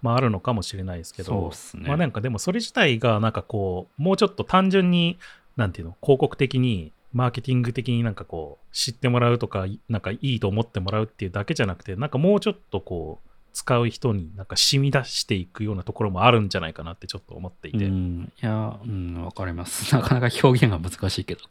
[0.01, 1.87] まあ、あるのかもしれないですけど、そうっすね。
[1.87, 5.19] まあなんかでもそれ自体がなんかこう、もうちょっと単純に、
[5.55, 17.85] なんていうの、広告的に、マーケティング的になんかこう、知ってもらうとか、なんかいいと思ってもらうっていうだけじゃなくて、なんかもうちょっとこう、使う人になんか染み出していくようなところもあるんじゃないかなってちょっと思っていて。
[17.85, 19.93] うん、いや、うん、わかります。
[19.95, 21.41] なかなか表現が難しいけど。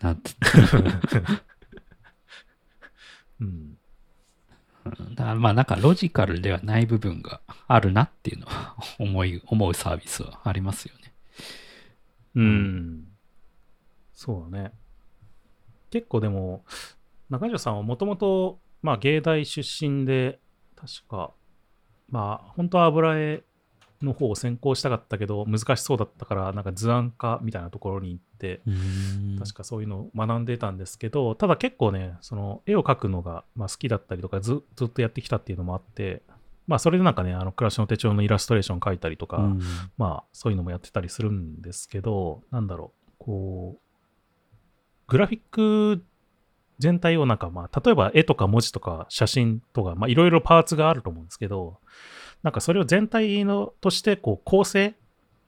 [0.00, 0.32] なんて
[3.40, 3.78] うんうん
[5.14, 11.12] だからまあなんかロジカルではない部分があるなっていうのは 思い、思うサービスはありますよね。
[12.34, 13.04] うん。
[14.14, 14.72] そうだね。
[15.90, 16.64] 結構でも、
[17.30, 20.38] 中条さんはもともと、まあ、芸大出身で、
[20.76, 21.32] 確か、
[22.10, 23.42] まあ、本当は油絵
[24.02, 28.60] の方を専攻したかったけど、難しそうだったから、なんか図案科みたいなところに行って、
[29.38, 36.22] 確かそういうのを学んでたんですけど、ただ結構ね、その絵を描くのがまあ好きだったりとかず、ずっとやってきたっていうのもあって、
[36.66, 39.60] まあそれでなんかね、あの暮らしの手帳のイラストレーション描いたりとか、うん。
[39.96, 43.87] まあそういうのもやってたりするんですけど、なんだろう、こう、
[45.08, 46.04] グラフィック
[46.78, 51.78] 全体をなんかまあ、例えば絵とか文字とか写真とか、まあいろいろパーツがあると思うんですけど、
[52.42, 54.94] なんかそれを全体のとしてこう構成、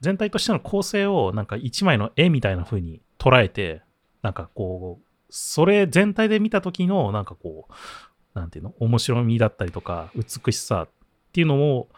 [0.00, 3.82] 全体としての構成をなんか一枚の絵みたいな風に捉えて、
[4.22, 10.88] なんかこう、それ全体で見た時のなんかこう、なんていうの、面白みだったりとか、美しさっ
[11.32, 11.88] ていうのを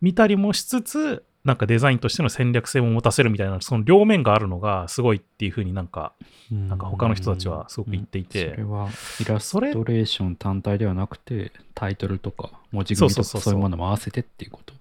[0.00, 6.14] 見たりもしつつ、なんかデザインとしての戦略性も持たせるみたいな、その両面があるのがすごいっていうふうになんか、
[6.50, 8.88] なんか他の人たちはすごく言っていてうんそれは
[9.20, 14.74] イラストレーション単体ではなくて、タイトルとか文字組みとかそうそうそうそうそういうものも合わせてっていうこと。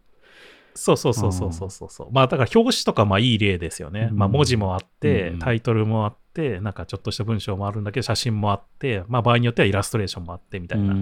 [0.76, 2.08] そうそうそうそうそうそうそう。
[2.12, 4.08] まあだから表紙とかまあいい例ですよね。
[4.12, 10.96] うんまあ文字もあってうん、タイトルもあって、なんかちょっとした文章もあるんだけど、写真もあって、まあ場合によってはイラストレーションもあってみたいな。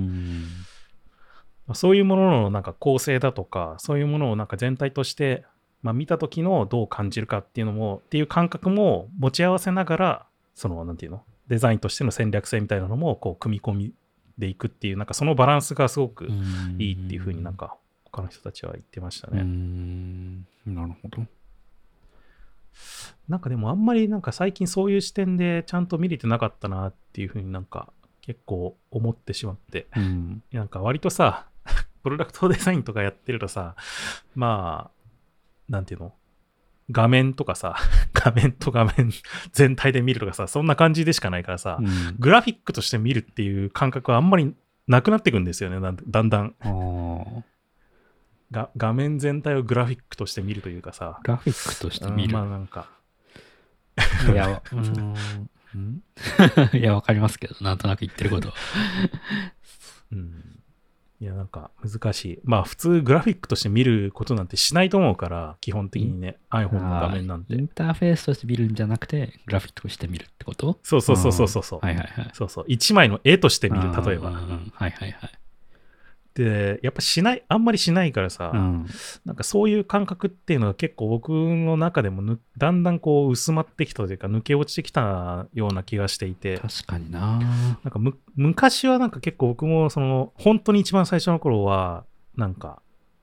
[1.73, 5.45] そういうもののなんか構成だとか、そういうものをなんか全体として、
[5.81, 13.93] まあ、見た時のどう感じるかっていうのも、っていう感覚も持ち合わせながら、その、なんていうの、デザインとしての戦略性みたいなのも、こう、組み込み
[14.37, 16.27] でいくっていう、なんかそのバランスがすごく
[16.77, 19.41] いいっていうふうになんか、他の人たちは言ってましたうね。
[19.41, 21.25] んなるほど。
[23.27, 27.91] なんかでもあんまりなんか最近そういう視点でちゃんと見れてなかったなっていうふうになんか
[28.21, 29.87] 結構思ってしまって。
[29.95, 31.47] うんなんか割とさ、
[32.03, 33.75] プロダクトデザインとかやってるとさ、
[34.35, 35.00] まあ、
[35.69, 36.13] なんていうの？
[36.89, 37.75] 画面とかさ、
[38.13, 39.11] 画面と画面
[39.53, 44.53] 全体で見るとかさ、そんな感じでしかないからさ、うんグラフィックとして見るっていう感覚はあんまり
[44.87, 46.55] なくなってくんですよね、だんだん
[48.51, 48.69] が。
[48.75, 52.33] 画面全体をグラフィックとして見るというかさ、グラフィックとして見る。
[52.33, 52.89] まあなんか、
[54.29, 55.01] いや、 うー
[55.77, 56.01] ん
[56.73, 58.55] んいや、わかりますけど、なんとなく言ってることは。
[60.11, 60.60] うん。
[61.21, 62.39] いや、なんか難しい。
[62.43, 67.61] まあ普通グラフィックとして見ることなんてしないと思うから、基本的にね、iPhone の画面なんてイ。
[67.61, 70.79] ンターフェースとして見るんじゃなくて、グラフィックとして見るってこと？
[70.81, 71.79] そうそうそうそうそうそう。
[71.79, 72.31] はいはいはい。
[72.33, 72.65] そうそう。
[72.67, 74.31] 一枚の絵として見る、例えば。
[74.31, 74.41] はい
[74.73, 75.11] はいはい。
[76.33, 78.85] で、やっぱしない、あんまりしないからさ、うん。
[79.25, 87.39] なんかそういう感覚っていうのは結構僕の中でもぬだんだんこう薄まってきたというか抜け落ちてきたような気がしていて、確かにな
[87.83, 92.05] なんかむ昔はなんか結構僕もその本当に一番最初の頃は
[92.37, 92.81] なんか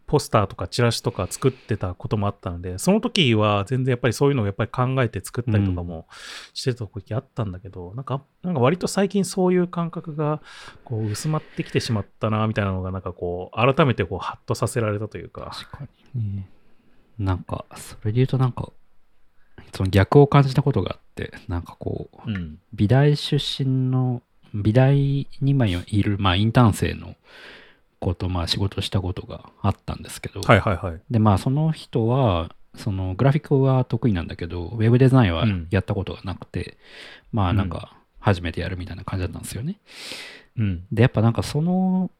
[0.09, 6.07] ポスターとかチラシとか作ってたこともあったのでその時は全然やっぱりそういうのをやっぱり考えて作ったりとかも
[6.55, 10.41] してた時あったんだけど、なんかなんか割と最近そういう感覚が
[10.85, 15.53] こう薄まってきてしまったなみたいなのがなんかこう改めてこうハッとさせられたというか。
[15.55, 16.49] 確かにね。
[17.19, 18.71] なんか、それで言うとなんか、
[19.75, 22.59] その逆を感じたことがあって、なんかこう、うん。
[22.73, 24.23] 美大出身の、
[24.55, 27.17] 美大に今いる、まあインターン生の
[27.99, 31.01] 子とまあ仕事したことがあったんですけど、はいはいはい。
[31.11, 35.67] でまあその人は、そのグラフィックは得意なんだけど、ウェブデザインはうん。
[35.71, 36.79] やったことがなくて、
[37.33, 39.81] まあなんか初めてやるみたいな感じだったんですよね。
[40.57, 40.85] うん。
[40.93, 42.11] で、やっぱなんかその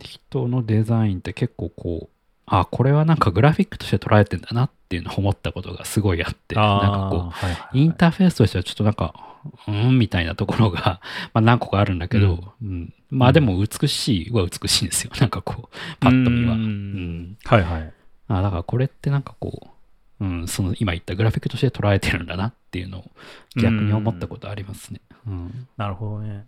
[0.00, 9.14] 人のデザインって結構こう、あ、これはなんかグラフィックとして捉えてんだなっていうのを思ったことがすごいあって、なんかこう、はいはいはいインターフェースとしてはちょっとなんか、
[9.68, 11.00] うんみたいなところが、
[11.34, 15.12] まあ何個かあるんだけど、うんまあでも美しいは美しいんですよ。
[15.20, 16.54] なんかこう、パッと見は。
[16.54, 17.92] ううんんはいはい。
[18.28, 19.68] あだからこれってなんかこ
[20.20, 23.10] う、うん、その今言ったグラフィックとして捉えてるんだなっていうのを
[23.56, 25.00] 逆に思ったことありますね。
[25.26, 25.68] うん。
[25.76, 26.46] なるほどね。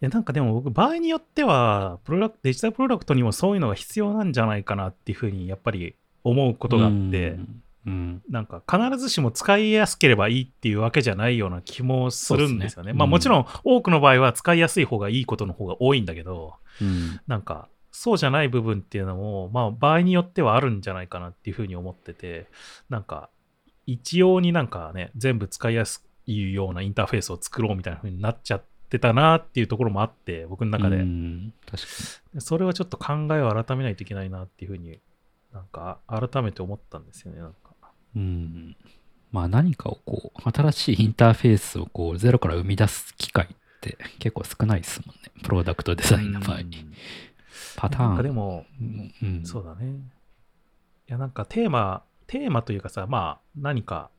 [0.00, 8.22] いやなんかでも僕、場合によってはプロダク、デジタルプロダクトにもそういうのが必要なんじゃないかなっていうふうにやっぱり思うことがあって、うん、うん。
[8.28, 12.88] なんか必ずしも使いやすければいいっていうわけじゃないような気もするんですよね。
[12.88, 22.46] ねうんまあもちろん多くの場合は使いやすい方がいいことの方が多いんだけど、うんなんかそうじゃない部分っていうのも、まあ場合によってはあるんじゃないかなっていうふうに思ってて、
[22.88, 23.30] なんか
[23.86, 30.96] 一様になんかね、全部使いやすいようなインターフェースを作ろうみたいなふうになっちゃってたなっていうところもあって、僕の中で。
[30.96, 31.88] うん確か
[32.40, 35.00] それはちょっと考えを改めないといけないなっていうふうに
[35.52, 37.40] なんか改めて思ったんですよね。
[37.40, 37.74] なんか
[38.14, 38.22] に。
[38.22, 38.76] うん。
[39.32, 43.48] まあ何かをこう、新しいインターフェースをこう、ゼロから生み出す機会っ
[43.80, 45.22] て結構少ないですもんね。
[45.42, 46.86] プロダクトデザインの場合うんに。
[47.76, 48.08] パターン。
[48.08, 49.92] なんかでも、うん、うんそうだね。
[51.08, 54.10] いや、なんかテーマ、テーマというかさ、まあ何か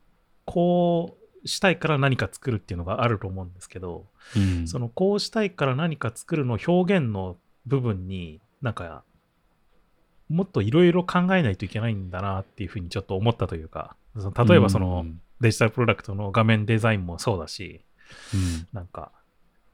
[0.46, 9.04] こうしたいから何か作るっていうのがあると思うんですけど、うんそのこうしたいから何か作るの表現の部分になんか
[10.30, 17.82] もっといろいろ考えないといけないんだなっていうふうにちょっと思ったというか、その例えばそのうんデジタルプロダクトの画面デザインもそうだし、
[18.34, 19.12] うんなんか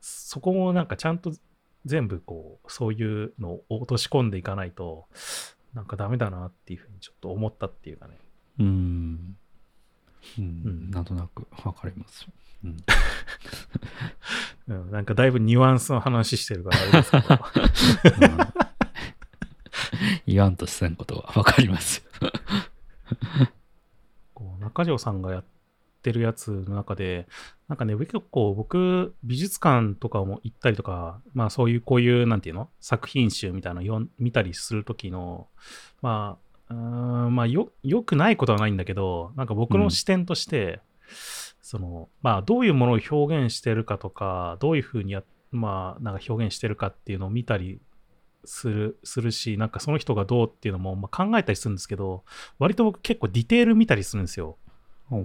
[0.02, 1.34] そこもなんかちゃんと
[1.86, 5.06] 全部こうそういうのを落とし込んでいかないと
[5.74, 8.18] なんかダメだなっていうふうにちょっと思ったっていうかね。
[8.60, 9.36] うん。
[10.40, 12.30] うんうんなんとなくわかりますよ。
[12.66, 12.78] うん
[14.68, 18.46] うん、なんかだいぶニュアンスの話してるからあれですけど。
[20.28, 22.04] 言わんとせんことはわかります。
[24.34, 25.44] こう中条さんがやっ
[26.02, 27.28] てるやつの中で、
[27.68, 32.70] なんかね、結構僕、美術館とかも行ったりとか、まあそういうこういう、なんていうの？
[32.80, 35.48] 作品集みたいなの見たりするときの、
[36.02, 36.38] ま
[36.70, 40.80] あ、うんまあよ、よくないことはないんだけど、なんか僕の視点として、
[41.62, 47.80] その、まあどういうものを表現してるかとか、どういうふうにや、まあなんか表現してるかっていうのを見たり
[48.46, 52.24] する、するし、なんかその人がどうっていうのも、まあ、考えたりするんですけど、
[52.60, 54.58] 割と僕結構ディテール見たりするんですよ。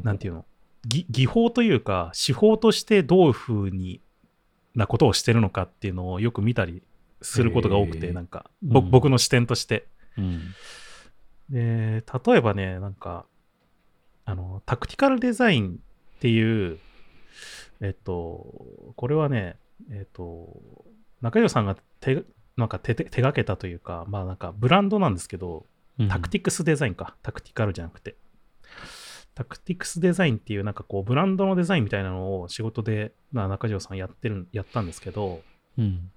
[0.03, 0.45] なんていうの？
[0.87, 4.01] 技技法というか手法としてどういうふうに
[4.75, 6.83] なことをしてるのかっていうのをよく見たり
[7.23, 9.87] することが多くて、へーなんか、ぼうん僕の視点として。
[10.17, 10.41] うん。
[11.51, 13.27] で例えばねなんか
[14.25, 15.81] あのタクティカルデザイン
[16.17, 16.79] っていう
[17.81, 18.47] えっと
[18.95, 19.57] これはね
[19.91, 20.63] えっと
[21.21, 22.23] 中条さんが手
[22.57, 25.67] なんか手手手がけたというかまあなんかブランドなんですけど、
[26.09, 27.15] タクティクスデザインか。
[27.23, 28.17] タクティカルじゃなくて。
[29.35, 35.43] タクティクスデザインっていうなんかこうブランドのデザインみたいなのを仕事で、まあ、中条さんやってる、やったんですけど、
[35.79, 36.11] うん。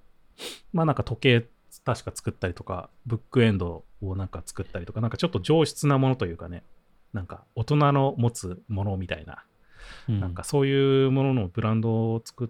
[0.72, 1.46] まあなんか時計
[1.84, 6.62] 確か作ったりとか、ブックエンドをなんか作ったりとか、なんかちょっと上質なものというかね、
[7.12, 9.44] なんか大人の持つものみたいな、
[10.08, 12.48] うんなんかそういうもののブランドを作っ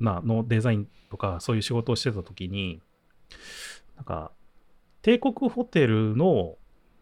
[0.00, 2.80] なのデザインとかそういう仕事をしてた時に
[3.96, 4.32] なんか
[5.02, 6.56] 帝国ホテルの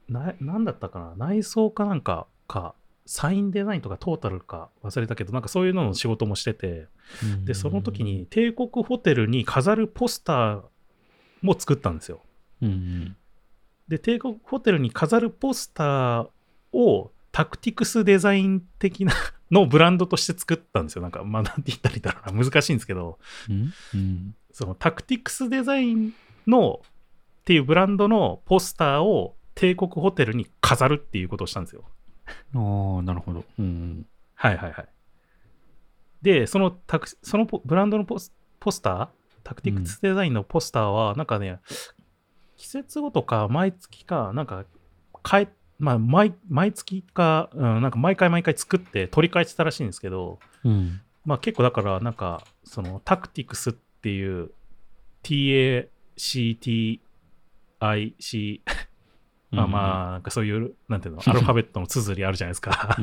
[0.09, 2.75] ななんだったかな内装かなんかか
[3.07, 6.87] サインデザインとかトータルか忘れたけどなんかそういうのの仕事もしてて
[7.23, 7.45] うん。
[7.45, 10.63] でその時に帝国ホテルに飾るポスター
[11.43, 12.21] も作ったんですよ。
[12.63, 13.17] うん。
[13.89, 16.29] で帝国ホテルに飾るポスター
[16.73, 19.13] をタクティクスデザイン的な
[19.51, 21.03] のブランドとして作ったんですよ。
[21.03, 22.45] なんか、まあ、なんて言ったらいいんだろうな。
[22.45, 23.19] 難しいんですけど、
[23.51, 23.73] うん？
[23.93, 26.15] うんそのタクティクスデザイン
[26.47, 26.89] のっ
[27.45, 31.83] ていうブランドのポスターを帝国ホテルに飾るっていうことをしたんですよ。
[32.55, 34.07] ああなるほどうん
[34.37, 34.87] はいはいはい。
[36.23, 39.09] で、そのタクそのポブランドのポスポスター、
[39.43, 41.59] タクティクスデザインのポスターは、なんかね、
[42.57, 44.65] 季節ごとか毎月か、なんか
[45.29, 45.49] 変え、
[45.79, 51.01] まあ毎、毎月か、うん、なんか毎回毎回作って取り替えてたらしいんですけど、うん。
[51.25, 54.51] まあ結構だから、なんか、そのタクティクスっていう
[55.23, 57.01] TACTIC、
[59.51, 62.97] まあまあ、なんかそういう、なんていうの、 アルファベットの綴りあるじゃないですか。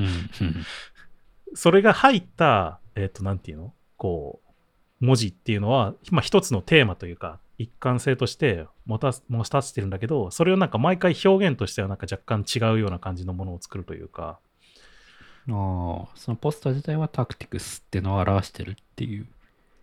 [1.53, 4.40] それが入った、えっ、と、なんていうのこう、
[5.01, 14.39] 文字っていうのは、まあ一つのテーマというか、一貫性として持たす持たせてるんだけど、それをなんか毎回表現としてはなんか若干違うような感じのものを作るというか、
[15.49, 15.51] ああ
[16.15, 19.27] そのポスター自体はタクティクスっていうのを表してるっていう。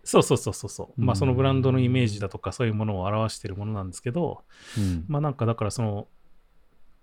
[0.03, 1.01] そうそうそうそうそう。
[1.01, 4.43] まあうんそのブランドのイメージだとかそういうものを表してるものなんですけど、
[4.77, 5.05] うん。
[5.07, 6.07] まあなんかだからその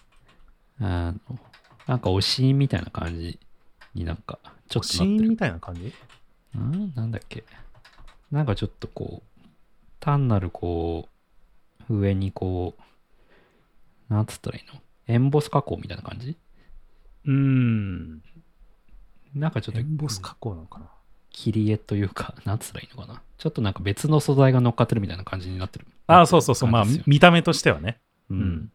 [0.80, 1.38] あの
[1.86, 3.38] なんかおしんみたいな感じ
[3.96, 4.38] になんか
[4.68, 5.30] ちょっとシなってる。
[5.30, 5.92] みたいな感じ？
[6.54, 6.92] うん？
[6.94, 7.44] なんだっけ？
[8.30, 9.48] なんかちょっとこう
[9.98, 11.08] 単なるこ
[11.88, 12.74] う上にこ
[14.08, 14.80] うなんつったらいいの？
[15.08, 16.36] エンボス加工みたいな感じ？
[17.24, 18.22] うーん。
[19.34, 20.86] なんかちょっとエンボス加工なのかな？
[21.30, 23.20] 切り絵というかなんつったらいいのかな？
[23.38, 25.86] ちょっとなんか別の素材が乗っかってるみたいな感じになってる。
[26.06, 26.70] ああそうそうそう。
[26.70, 28.00] まあ見た目としてはね。
[28.30, 28.72] ううんん。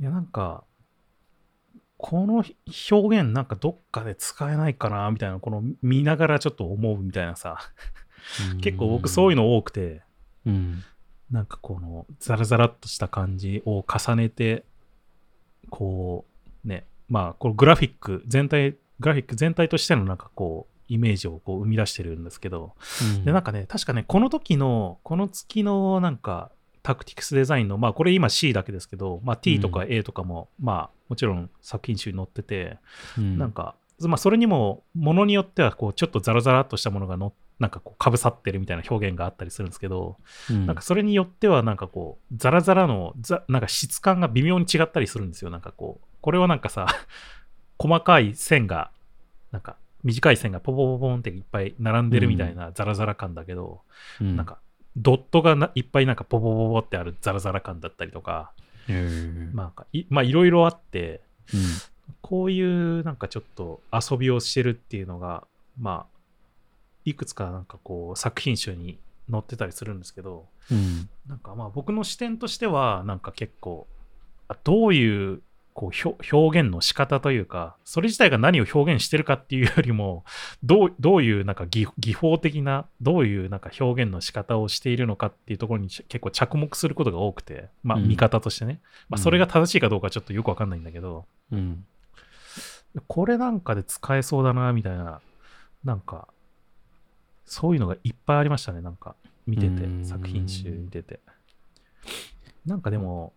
[0.00, 0.64] いやなんか
[2.02, 2.44] この
[2.90, 7.58] 表現なんかどっかで使えないかなみたいなこの見ながらちょっと思うみたいなさ。
[8.60, 10.02] 結構僕そういうのの多くて。
[10.46, 10.82] うん。
[11.30, 14.64] なんかこのザラザラっとした感じを重ねて
[15.68, 16.24] こ
[16.64, 22.74] うねまあこのグラフィック全体グラフィック全体としてのなんかこうイメージをこう生み出してるんですけど。
[23.24, 26.50] でなんかね確かねこの時のこの月のなんか
[26.82, 32.78] タクティクスデザインのまあこれ今 C だけですけど、まあ、T とか A とかも、まあもちろん作品集に載ってて、
[33.18, 40.16] なんかまあそれにもものによってはこうちょっとザラザラっとしたものがのなんかこうかぶさってるみたいな表現があったりするんですけど、
[40.48, 45.50] なんかそれによってはなんかこうザラザラのザなんか質感が微妙に違ったりするんですよ。
[45.50, 46.86] なんかこうこれはなんかさ
[47.76, 48.92] 細かい線が
[49.50, 53.82] なんか短い線がポポポポンっていっぱい並んでるみたいなザラザラ感だけど、
[54.20, 54.36] うん。
[54.36, 54.58] なんか
[54.96, 58.52] ドットがないっぱいなんかポポポポってあるザラザラ感だったりとか、
[59.52, 61.20] まあいまあいろいろあって
[61.54, 61.60] うん
[62.20, 65.44] こういうなんかちょっと遊びをしてるっていうのが
[65.78, 66.20] まあ
[67.04, 68.98] いくつかなんかこう作品集に
[69.30, 71.08] 載ってたりするんですけど、うん。
[71.26, 73.86] なんかまあ僕の視点としては、なんか結構、
[74.48, 75.42] あどういう
[75.80, 80.24] こう表表現の仕方というか、それ自体が何を表現してるかっていうよりも、
[80.62, 88.82] どうどういうなんか技技法的な、どういうなんか表現の仕方をしているのかっていうところにち結構着目することが多くて、まあうん見方としてね。
[89.08, 91.86] まあそれが正しいかどうかちょっとよくわかんないんだけど、うん。
[93.08, 95.22] これなんかで使えそうだな、みたいな、
[95.82, 96.28] なんか、
[97.46, 99.14] そういうのがいっぱいありましたね、なんか、
[99.46, 101.20] 見ててう、ん作品集見てて。
[102.66, 103.32] なんかでも、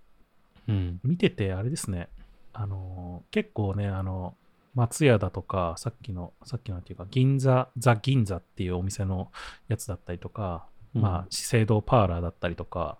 [0.67, 0.99] うん。
[1.03, 2.09] 見てて、あれですね、
[2.53, 4.35] あのー結構ね、あの、
[4.75, 9.31] 松屋だとか、さっきの、さっきのっていうか、銀座、ザ・銀座っていうお店の
[9.67, 12.97] やつだったりとか、まあ、資生堂パーラーだったりとか、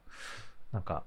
[0.72, 1.04] なんか、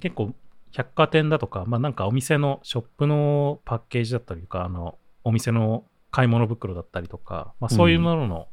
[0.00, 0.34] 結構、
[0.72, 8.48] 百貨店だとか、まあなんかお店のショップのパッケージだったりとか、あの、お店の買い物袋だったりとか、まあそういうものの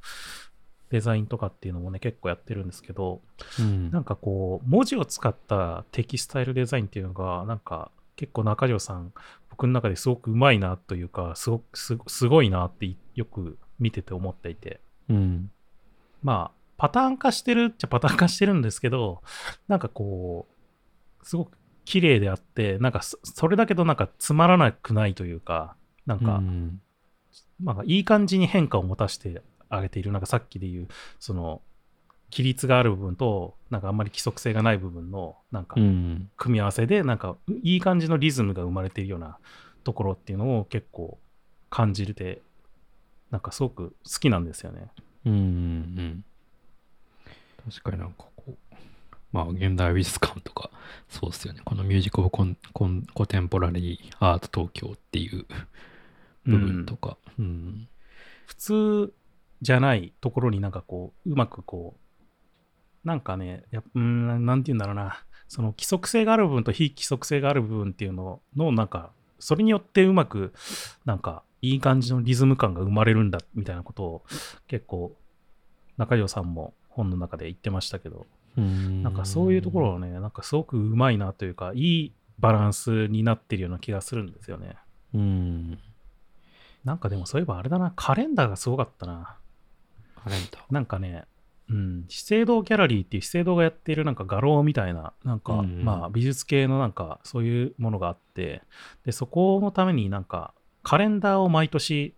[0.89, 3.21] デザインとかっていうのもね、結構やってるんですけど、
[3.59, 3.91] うん。
[3.91, 9.13] なんかこう、文字を使ったテキスタイルデザインっていうのが、なんか結構中条さん、
[9.49, 15.51] 僕の中ですごくうまいなというか、すごくすすごいなってよく見てて思っていて、うん。
[16.21, 19.21] まあ、パターン化してるっちゃパターン化してるんですけど、
[19.67, 20.47] なんかこ
[21.21, 26.81] う、すごく綺麗であって、なんかそそれだけどなんかつまらなくないというか、なんか、うん
[27.61, 30.87] まあ、いい感じに変化を持たせてあげている、なんかさっきで言う、
[31.19, 31.61] その、
[32.33, 36.31] 規律がある部分と、なんかあんまり規則性がない部分の、なんかう、ん。
[36.35, 39.37] 組み合わせで、なんか、いい感じのリズムが生まれているような
[39.83, 41.19] ところっていうのを結構
[41.69, 42.41] 感じれて、
[43.29, 44.89] なんかすごく好きなんですよね。
[45.25, 45.33] うん。
[45.33, 46.25] うん。
[47.69, 48.75] 確かになんかこう、
[49.31, 50.71] まあ、現代美術館とか、
[51.09, 51.61] そうですよね。
[51.63, 55.45] このミュージック・オブコンコンコテンポラリー・アート東京っていう
[56.45, 57.17] 部分とか。
[57.37, 57.87] うん。
[58.47, 59.13] 普通
[59.61, 62.02] じゃないところになんかこう、うまくこう、
[63.03, 70.53] なんかね、やうーん、なんて言うんだろうな、その規則性がある部分と非規則性がある部分っていうのの、なんか、それによってうまく、
[71.05, 74.25] なんか、いい感じのリズム感が生まれるんだ、みたいなことを、
[74.67, 75.15] 結構、
[75.97, 78.25] 中条さんも本の中で言ってましたけど、
[78.57, 84.75] うんなんかそういうところはね、なんかすごくうまいなというか、いいバランスになってるような気がするんですよね。
[85.13, 85.79] うん。
[86.83, 89.37] なんかでもそういえばあれだな、カレンダーがすごかったな。
[90.23, 90.61] カレンダー。
[90.69, 91.25] なんかね、
[91.73, 98.61] うん、資生堂ギャラリーっていう資生堂がやっているなんか画廊みたいな、なんか、うんまあ美術系のなんかそういうものがあって、
[99.05, 100.53] で、そこのためになんか
[100.83, 102.13] カレンダーを毎年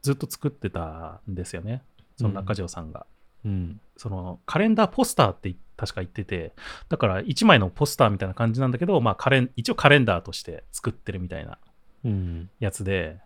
[0.00, 1.82] ずっと作ってたんですよね。
[2.16, 3.06] その中条さんが。
[3.44, 3.80] うん。
[3.98, 6.54] そのカレンダーポスターって確か言ってて、
[6.88, 11.58] だから1枚のポスターみたいな感じなんだけど、まあカレン、一応カレンダーとして作ってるみたいな
[12.04, 12.50] うん。
[12.60, 13.20] やつで、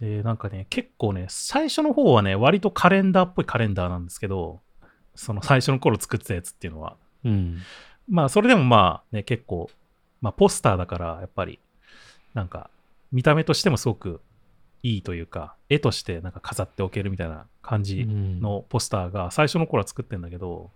[0.00, 4.60] で、なんかね、結構ね、最初の方はね、割とカレンダーっぽいカレンダーなんですけど、
[5.14, 6.96] その最初の頃作ってたやつっていうのは。
[7.24, 7.58] うん。
[8.08, 9.70] まあ、それでもまあね、結構、
[10.20, 11.58] まあ、ポスターだから、やっぱり、
[12.34, 12.70] なんか、
[13.10, 14.20] 見た目としてもすごく
[14.82, 20.70] いいというか、絵としてなんか飾っておけるみたいな感じのポスターが最初の頃は作ってんだけど、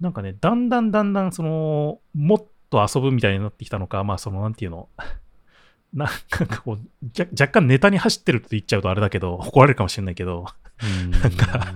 [0.00, 4.88] なんかね、だんだんだんだん、その、もっと遊ぶみたいになってきたのか、まあ、その、なんていうの、
[5.92, 6.06] な
[6.38, 10.46] なんかこう、若干ネタに走ってるって言っちゃうとあれだけど、怒られるかもしれないけど、
[10.82, 11.10] うん。
[11.10, 11.74] なんか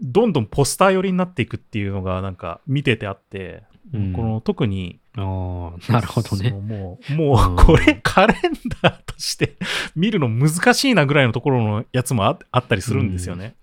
[0.00, 6.50] どんどんポスター寄りになっていくっていうのが、なんか見ててあって、うんこの特に、ああ、なるほどね。
[6.50, 8.40] もう、もうこれカレン
[8.82, 9.56] ダーとして
[9.94, 13.54] 見るの難しいなぐらいのところのやつもああったりするんですよね。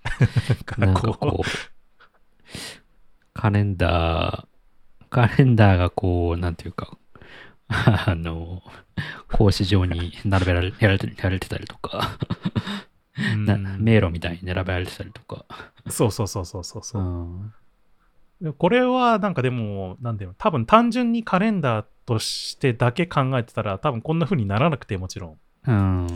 [0.77, 1.45] なんかこう、
[3.33, 6.97] カレンダー、カレンダーがこう、なんていうか、
[8.05, 8.61] あの、
[9.27, 12.17] 格子状に並べられやられてやられてたりとか、
[13.79, 15.45] 迷路みたいに並べられてたりとか。
[15.89, 17.05] そうそうそうそうそうそうう。
[17.05, 17.53] ん
[18.57, 25.37] これはなんかでも、なんていうの、多分単純にカレンダーとしてだけ考えてたら、多分こんな風にならなくてもちろん。
[25.67, 26.07] うん。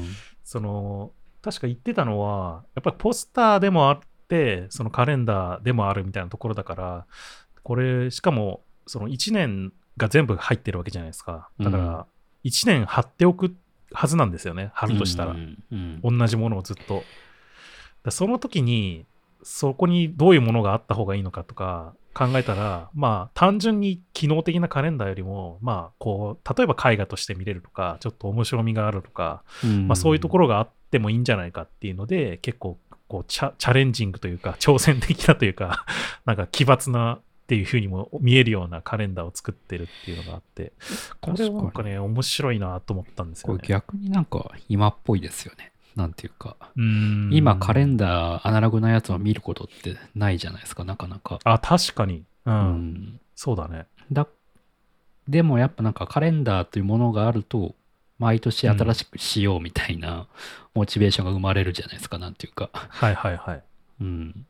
[0.43, 1.11] その、
[1.43, 7.05] 確か言ってたのは、やっぱりポスターでもあって、そのカレンダーでもあるみたいなところだから、
[7.61, 11.49] これ、しかも、その1年が全部入ってるわけじゃないですか。
[11.59, 12.05] だかうんら、
[12.43, 13.55] 1年貼っておく
[13.91, 15.31] はずなんですよね、貼るとしたら。
[15.31, 17.03] うんうん同じものをずっと。
[18.03, 19.05] だその時に、
[19.43, 35.85] そこにどういうものがあった方がいいのかとか考えたら、まあ、単純に機能的なカレンダーよりも、まあ、こう、例えば絵画として見れるとか、ちょっと面白みがあるとか、うんまあ、そういうところがあってもいいんじゃないかっていうので、結構、こうチャ、チャレンジングというか、挑戦的なというか、
[36.25, 40.73] なんか奇抜なっていう風にも見えるようなカレンダーを作ってるっていうのがあって、
[41.21, 43.59] これはなんかね、面白いなと思ったんですよね。
[43.59, 45.71] これ逆になんか今っぽいですよね。
[45.95, 51.39] なんていうか、うん今カレンダーアナログなやつを見ることってないじゃないですか、なかなか。
[51.43, 52.23] あ、確かに。
[52.45, 52.53] うん。
[52.53, 53.85] うんそうだね。
[54.11, 54.27] だ
[55.27, 57.75] でもやっぱなんかカレンダーというものがあると、
[58.17, 60.27] 毎年新しくしようみたいな
[60.73, 62.69] モチベーションが生まれるじゃないですか、なんていうか。
[62.73, 63.63] はいはいはい。
[64.01, 64.45] うん。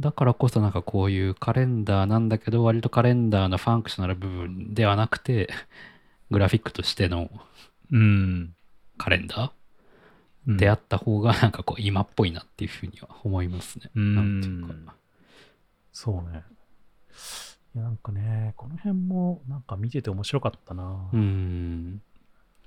[0.00, 5.50] だからこそなんかこういうカレンダーなんだけど、割とカレンダーのファンクショナル部分ではなくて、
[6.30, 7.30] グラフィックとしての
[7.90, 8.54] うん。
[8.98, 9.50] カレンダー
[10.48, 13.90] うんであった方がなんかこう今っぽいなっていうふうには思いますね。
[13.94, 14.94] うんなんていうか。
[15.92, 16.42] そうね。
[17.74, 21.08] いやなんかね、この辺もなんか見てて面白かったな。
[21.12, 22.02] うん。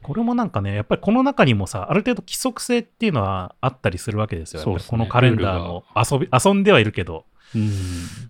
[0.06, 4.62] これもなんかね、やっぱりこの中にもさ、ある程度規則性っていうのはあったりするわけですよ。
[4.62, 4.78] すね。
[4.88, 7.26] このカレンダーの遊び、遊んではいるけど。
[7.56, 7.72] うん。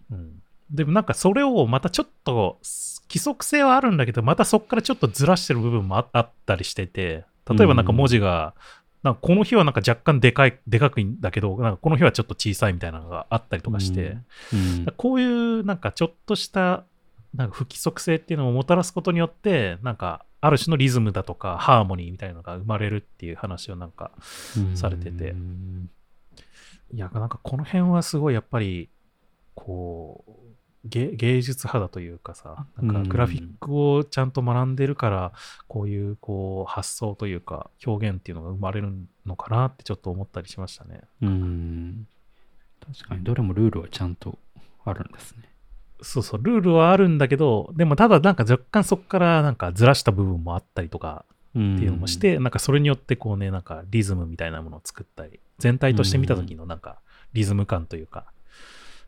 [0.10, 0.42] うん。
[0.72, 2.60] でもなんかそれをまたちょっと
[3.10, 8.54] 規則性はあるんだけど、またそこからちょっとずらしてる部分もああったりしてて、例えばなんか文字が、
[9.04, 14.16] なんかこの日はなんか若干でかい、でかくいんだけど、なんかこの日はちょっと小さいみたいなのがあったりとかして、
[14.54, 16.86] うん、こういうなんかちょっとした
[17.36, 24.12] なんか不規則性っていうのをもたらすことによって、なんかある種のリズムだとかハーモニーみたいなのが生まれるっていう話をなんか、
[24.58, 25.36] うんされてて
[26.94, 28.90] いや、なんかこの辺はすごいやっぱり、
[29.56, 30.32] こう、
[30.86, 35.34] 芸芸術派だというかさ、なんかうんグラフィックをちゃんと学んでるから、
[35.68, 38.94] こういうこう発想というか表現っていうのが生まれる
[39.26, 41.02] のかなってちょっと思ったりしましたね。
[41.22, 42.08] うん。
[42.86, 44.38] 確かに、どれもルールはちゃんと
[44.84, 45.50] あるんですね。
[46.02, 57.00] そうそう、ルールはあるんだけど、でもただなんか若干そこからなんかずらした部分もあったりとかっていうのもして、なんかそれによってこうね、なんかリズムみたいなものを作ったり、全体として見た時のなんか
[57.34, 58.26] リズム感というか、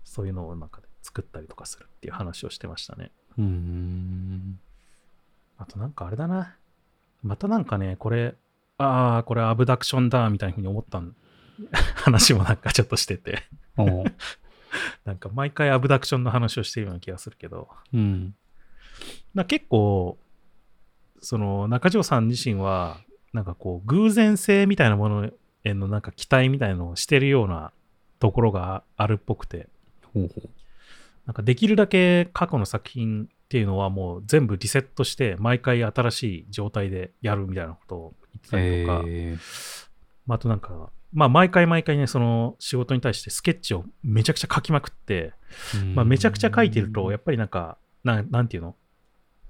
[0.03, 3.11] そういうのをなんかで作ったりとかするっていう話をしてましたね。
[3.37, 4.59] うん。
[5.57, 6.55] あとなんかあれだな。
[7.23, 8.35] またなんかね、これ、
[8.77, 11.15] ああ、これアブダクションだ、みたいなふうに思ったん
[11.95, 13.43] 話もなんかちょっとしてて、
[15.05, 18.35] なんか毎回アブダクションの話をしてるような気がするけど、うん。
[19.33, 20.17] な結構、
[21.19, 22.99] その中条さん自身は、
[23.33, 25.31] なんかこう、偶然性みたいなもの
[25.63, 27.71] へのなんか期待みたいなのをしてるような
[28.19, 29.67] ところがあるっぽくて、
[30.13, 30.49] ほうほう。
[31.25, 39.37] なんかできるだけ過去の作品っていうのはもう全部リセットして、毎回新しい状態でやるみたいなことを言ってたりとか、え
[40.25, 48.75] まああとなんか、まあ毎回毎回ね、その仕事に対してスケッチをめちゃくちゃ書きまくって、ーまあ、めちゃくちゃ書いてると、やっぱりなんか、ななんていうの？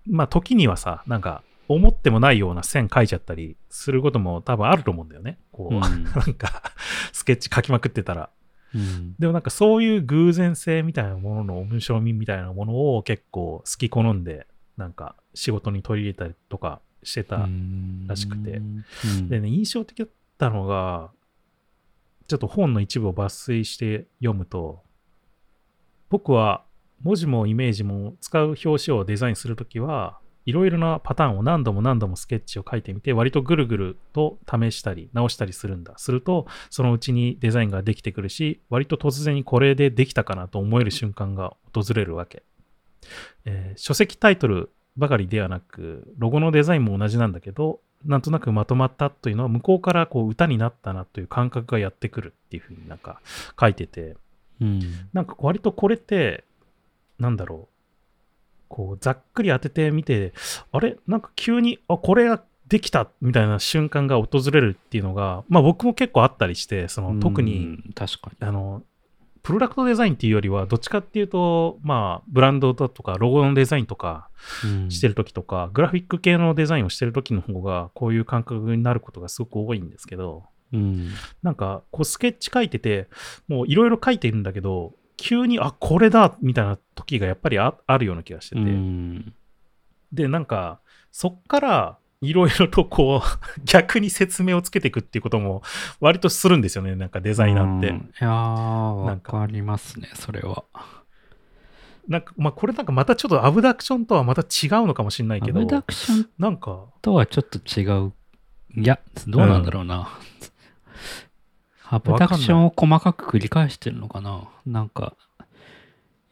[0.05, 5.37] まあ、時にはさ、なんか、思ってもないような線書いちゃったりすることも多分あると思うんだよね。
[5.51, 5.81] こう、うん。
[5.81, 6.63] なんか、
[7.11, 8.29] スケッチ書きまくってたら。
[8.73, 9.15] うん。
[9.19, 14.47] でもなんかそういう偶然性みたいなものの面白みみたいなものを結構好き好んで、
[14.77, 17.49] なんか仕事に取り入れたりとかしてた。
[18.07, 18.51] らしくて。
[18.51, 19.29] うん。
[19.29, 21.11] でね、印象的だったのが、
[22.27, 24.83] ちょっと本の一部を抜粋して読むと、
[26.09, 26.63] 僕は
[27.01, 35.93] 文字もイメージも使う表紙をデザインするときは、いろいろなパターンを何度も何度もスケッチを書いてみて、割とぐるぐると試したり直したりするんだ。
[35.97, 42.43] すると、そのうちにデザインができてくるし、割と突然にこれでできたかなと思える瞬間が訪れるわけ。
[43.45, 53.21] えー書籍タイトルばかりではなく、ロゴのデザインも同じなんだけど、なんとなくまとまったというのは、向こうからこう歌になったなという感覚がやってくるっていうふうになんか
[53.59, 54.15] 書いてて、
[54.61, 54.81] うん。
[55.13, 56.43] なんか割とこれって、
[57.19, 57.67] なんだろう、
[58.69, 60.33] こうざっくり当ててみて、
[60.71, 60.97] あれ？
[61.07, 68.83] なんか急に、あ、これができたみたいな瞬間が訪れるっていうのが、まあ僕も結構あったりして、その特に、うん確かあの、
[69.47, 74.27] プロダクトデザインっていうよりは、どっちかっていうと、まあ、ブランドだとか、ロゴのデザインとか
[74.65, 80.43] にしてるときとか、グラフィック系のデザインをしてるときの方が、こういう感覚になることがすごく多いんですけど、
[80.73, 81.11] うん。
[81.43, 83.07] なんか、こう、スケッチ書いてて、
[83.47, 89.33] もういろいろ書いてるんだけど、急に、あ、これだみたいな時がやっぱりああるような気がしてて、うん。
[90.11, 90.81] で、なんか、
[91.13, 95.61] そっから、いろいろとこう、 逆に説明をつけていくっていうことも、
[95.99, 97.89] 割とするんですよね、なんかデザイナーって。
[97.89, 100.63] うんいやー、わかかりますね、それは。
[102.07, 108.13] なんか、まあ、これなんかまたちょっとアブダクションとはまた違うのかもしれないけど、アブダクションなんか、とはちょっと違う。
[108.75, 110.09] いや、どうなんだろうな。
[111.89, 115.43] アブダクションを細かく繰り返してるのかななんか、い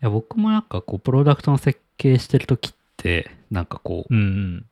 [0.01, 4.65] や、僕もなんかこう、プロダクトの設計してるときって、なんかこうんうん。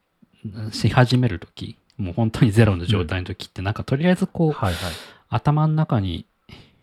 [0.46, 4.94] う、し始めるとき、もう本当にゼロの状態のときって、なんかとりあえずこう、はいはい。
[5.30, 6.26] 頭の中に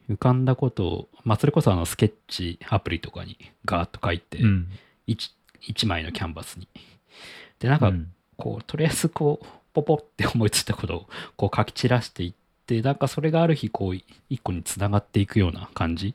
[0.09, 4.69] 浮かんだことを、まあ、それこそあのスケッチアプリとかにガーッと書いて、うん。
[5.07, 6.69] 一一枚のキャンバスに。
[7.59, 12.33] で、なんかうんこう、とりあえずこう、ポポって思いついたことをこう書き散らしていっ
[12.71, 16.15] でなんかそれがある日こう一個につながっていくような感じ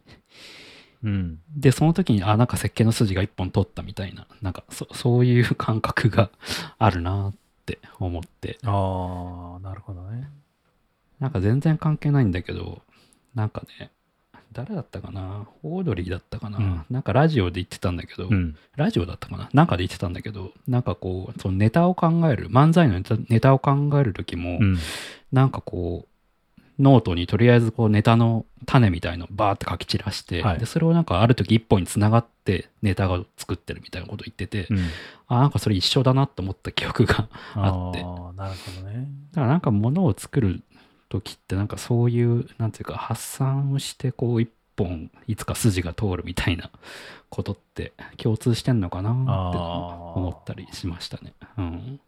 [1.06, 1.40] うん。
[1.56, 6.30] でその時にあなんか設計の筋が一本通ったみたいななんかそそういう感覚が
[6.78, 7.34] あるなっ
[7.66, 10.30] て思ってああ、なるほどね。
[11.20, 12.82] なんか全然関係ないんだけど
[13.34, 13.92] なんかね
[14.52, 15.48] 誰だったかな？
[15.64, 18.56] オードリーだったかな、うんなんかラジオで言ってたんだけど、うん。
[18.78, 19.50] ラジオだったかな？
[19.54, 24.78] なんかで言ってたんだけどなんかこうそのネタを考える漫才のネタネタを考える時も、うん。
[25.34, 26.10] なんかこう
[26.80, 34.80] ノートにとりあえずこうネタの種みたいのバーって書き散らして、はいでそれをなんかある時一本につながってネタが作ってるみたいなこと言ってて、うん。
[35.28, 39.08] あなんかそれ一緒だなと思った記憶が あってなるほどね。
[39.32, 40.64] だからなんか物を作る
[41.10, 46.70] 時ってなんかそういうなんていうか発散をしてこう一本いつか筋が通るみたいな
[47.30, 49.58] ことって共通してんのかなって
[50.20, 51.34] 思ったりしましたね。
[51.58, 52.00] うん。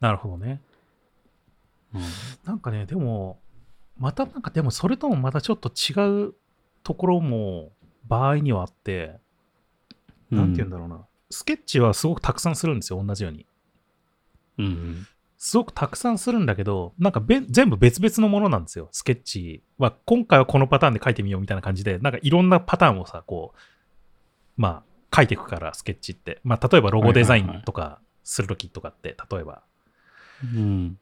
[0.00, 0.60] なるほどね。
[1.94, 2.02] うん
[2.44, 3.38] なんかね、でも、
[3.98, 6.34] またなんかでもそれともまたちょっと違う
[6.82, 7.72] ところも
[8.06, 9.18] 場合にはあって、
[10.30, 11.04] なんて言うんだろうな。
[11.30, 13.46] スケッチはすごくたくさんするんですよ、同じように。
[14.58, 15.06] うん。
[15.36, 19.92] すごくたくさんするんだけど、なんかべ全部別々のものなんですよ、スケッチは。
[20.04, 23.58] 今回はこのパターンで書いてみようみたいな感じで、なんかいろんなパターンをさ、こう、
[24.56, 24.82] ま
[25.12, 26.40] あ、書いていくから、スケッチって。
[26.42, 29.62] まあ、例えばロゴデザインとかするときとかって、例えば。
[30.42, 30.98] うん。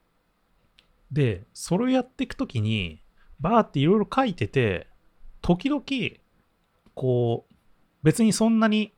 [1.12, 3.02] で、それをやっていくときに、
[3.40, 4.88] バーっていろいろ書いてて、
[5.42, 5.82] 時々、
[6.94, 7.54] こう、
[8.02, 8.92] 別にそんなに、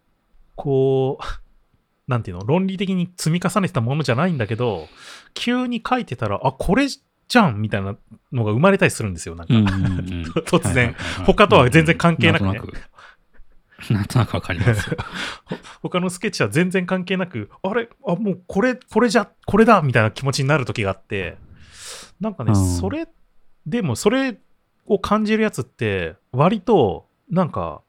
[0.54, 1.24] こう、
[2.08, 4.88] なんていうの、論理的に積み重ねてたものじゃないんだけど、
[5.34, 7.96] 急に書いてたら、あ、これじゃんみたいな
[8.32, 9.54] のが生まれたりするんですよ、なんか。
[9.54, 10.22] うんうんうん。
[10.46, 11.24] 突然、はいはいはいはい。
[11.26, 12.44] 他とは全然関係なく。
[12.44, 12.72] ねんとなく。
[13.92, 14.90] なんとなくわかります。
[14.90, 14.96] よ。
[15.82, 17.88] 他のスケッチは全然関係なく、あれ？
[18.06, 19.82] あ、もうこれ、これじゃ、これだ！
[19.82, 21.36] みたいな気持ちになる時があって、
[22.20, 23.08] なんかね、うんそれ、
[23.66, 24.38] でもそれ
[24.86, 27.82] を感じるやつって、割と、なんか、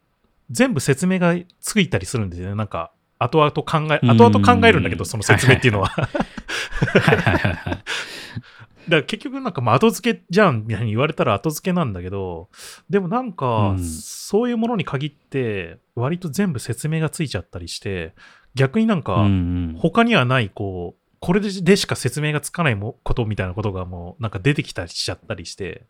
[0.52, 2.56] 全部説明がついたりするんですよね。
[2.56, 5.92] なんか、後々考え、うん後々考えるんだけど、その説明っていうのは。
[6.86, 7.84] だか。
[8.90, 12.50] ら結局なんか、まあ後付けじゃんみたいに言われたら後付けなんだけど、
[12.90, 18.14] でもなんか、うんそういうものに限って、割と全部説明がついちゃったりして、
[18.56, 19.28] 逆になんか、
[19.78, 25.86] 他にはない、こう、これでしか説明がつかないもことみたいなことがもう、なんか出てきたりしちゃったりして、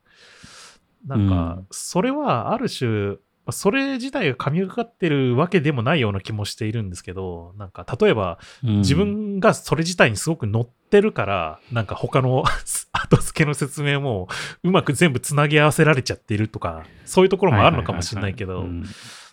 [1.05, 3.17] なんかうん、それはある種、ま
[3.47, 8.77] あそれ自体が神がかってるわけでもないような気もしているんですけど、なんか、例えば、うん。
[8.79, 12.43] 自分がそれ自体にすごく乗ってるから、なんか他の
[12.91, 14.27] 後付けの説明も
[14.63, 18.67] うまく全部つなぎ合わせられちゃっているとか、そういうところもあるのかもしれないけど、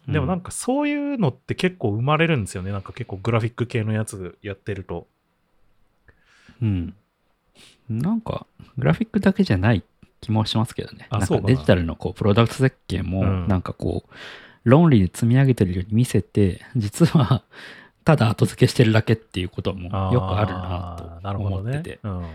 [0.09, 2.70] でもなんかそういうのって結構生まれるんですよね。
[2.70, 5.09] なんか結構グラフィック系のやつやってると。
[6.63, 6.95] うん。
[7.89, 8.47] なんか、
[8.79, 9.85] グラフィックだけじゃない
[10.21, 11.09] 気もしますけどね。
[11.11, 14.11] なんかデジタルのこうプロダクト設計も、うんなんかこう、
[14.65, 17.45] 論理で積み上げてるように見せて、実は、
[18.05, 22.01] ただ後付けしてるだけっていうこともよくあるなと思ってて。
[22.03, 22.27] うん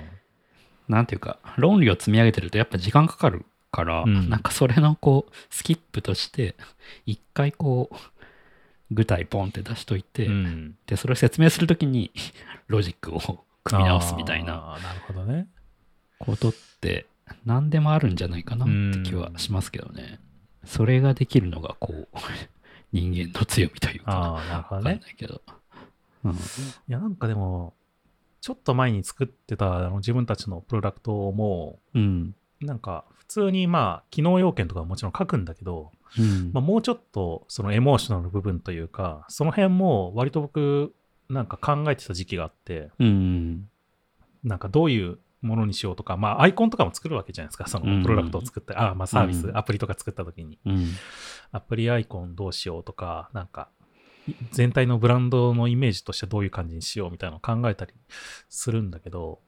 [0.88, 6.56] なんていうか、論理を積み上げてるとやっぱ時間かかるから、うんなんかそれのこう、スキップとして、
[7.06, 7.96] 一回こう、
[8.92, 12.12] 具体ポンって出しといて、うんで、それを説明するときに、
[12.68, 15.48] ロジックを組み直すみたいなあーなるほどね。
[16.20, 17.08] ことって、
[17.46, 20.20] 何でもあるんじゃないかなって気はしますけどね。
[20.66, 22.08] それができるのが、こう、
[22.92, 24.84] 人間の強みというか、ああ、なるほわかん。
[24.84, 25.42] ないけど。
[26.24, 26.32] うん。
[26.34, 26.36] い
[26.88, 27.74] や、なんかでも、
[28.42, 32.36] ちょっと前に作ってたあの自分たちのプロダクトも、うん。
[32.60, 36.52] なんか普通にまあ、機能要件とかももちろん書くんだけど、うん。
[36.54, 40.94] まあ、もうちょっとそのエモーショナルの部分というか、その辺も割と僕、
[41.32, 43.70] なんか考えてた時期があって、うん。
[44.44, 50.88] なんかどういうものにしようとか、まあアイコンとかも作るわけじゃないですか、そのプロダクトを作って、ああまあサービス、うんアプリとか作った時に、うん。
[51.52, 53.70] アプリアイコンどうしようとか、なんか
[54.28, 57.94] い全体のブランドのイメージとしてどういう感じにしようみたいなのを考えたり
[58.50, 59.40] するんだけど、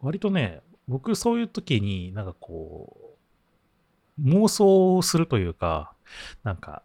[0.00, 3.16] 割とね、僕そういう時になんかこ
[4.18, 5.92] う、妄想をするというか、
[6.42, 6.82] なんか、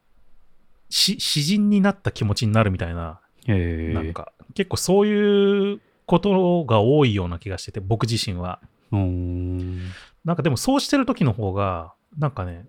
[0.90, 3.94] し詩人になった気持ちになるみたいなへえ。
[3.94, 8.60] なんか、結構そういうことが多いような気がしてて、僕自身は。
[8.92, 9.80] うーん。
[10.26, 12.66] なんかでもそうしてる時の方が、なんかね、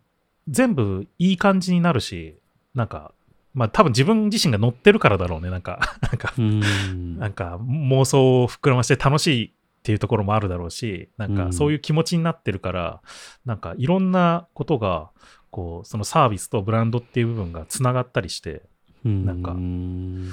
[0.49, 2.37] 全部いい感じになるし、
[2.75, 3.13] なんか、
[3.53, 7.19] まあ多分自分自身が乗ってるからだろうね、なんか、 なんかう、ん。
[7.19, 9.51] なんか妄想を膨らまして楽しいっ
[9.83, 13.01] ていうところもあるだろうし、なんうんかそういう気持ちになってるから、
[13.45, 15.11] なんかいろんなことが、
[15.51, 18.63] こう、そのサービスとブランドっていう部分がつながったりして、
[19.05, 20.31] なんかうん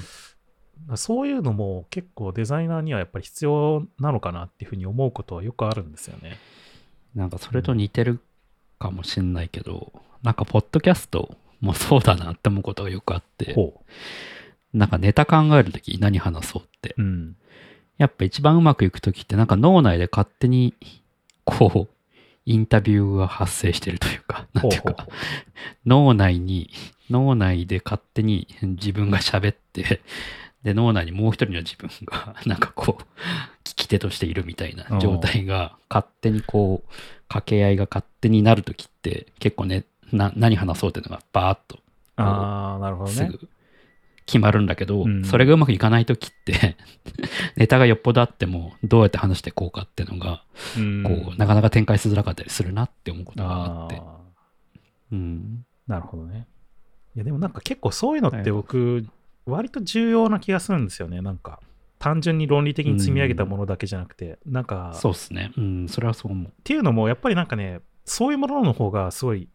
[0.96, 6.38] そういうのも結構デザイナーにはやっぱり必要なのかなっていうふうに思うことはよくあるんですよね。
[7.14, 8.20] なんかそれと似てる
[8.78, 13.82] かもしんないけど、なんかポッドキャストもそうだなって思うことがよくあって、ほ
[14.72, 17.36] なんかネタ考えるとき何話そうってう。、うん。
[17.98, 20.74] やっぱ一番うまくいくときってなんか脳内で勝手に
[21.44, 21.94] こう、
[22.44, 25.06] インタビューが発生してるというか、なんていうか
[25.86, 26.70] 脳内に、
[27.10, 30.00] 脳内で勝手に自分が喋って、
[30.62, 33.02] で、脳内にもう一人の自分が、 なんかこう、
[33.64, 36.88] 聞き手としているみたいな状態が、勝手にこう、
[37.28, 41.78] 掛け合いが勝手になるときって、結構ね、な何話そうっていうのがバーッと
[42.16, 43.16] ああ、なるほどね。
[43.16, 43.48] すぐ
[44.26, 46.76] 決まるんだけど、うんそれがうまくいかないときって、
[47.56, 50.44] ネタがよっぽどあっても、どうやって話していこうかっていうのが、
[50.76, 53.96] うんこう、なかなか展開しづらかったりするなって思うことがあって。
[53.96, 54.16] あ
[55.12, 55.64] うん。
[55.88, 56.46] ーなるほどね。
[57.16, 59.06] いや、でもなんか結構そういうのって僕、
[59.46, 61.20] 割と重要な気がするんですよね。
[61.20, 61.60] なんか、
[61.98, 65.52] 単純に論理的に積み上げたものだけじゃなくて、なんか、そうっすね。
[65.56, 66.48] うん、それはそう思う。
[66.48, 69.48] っていうのも、やっぱりなんかね、そういうものの方がすごい、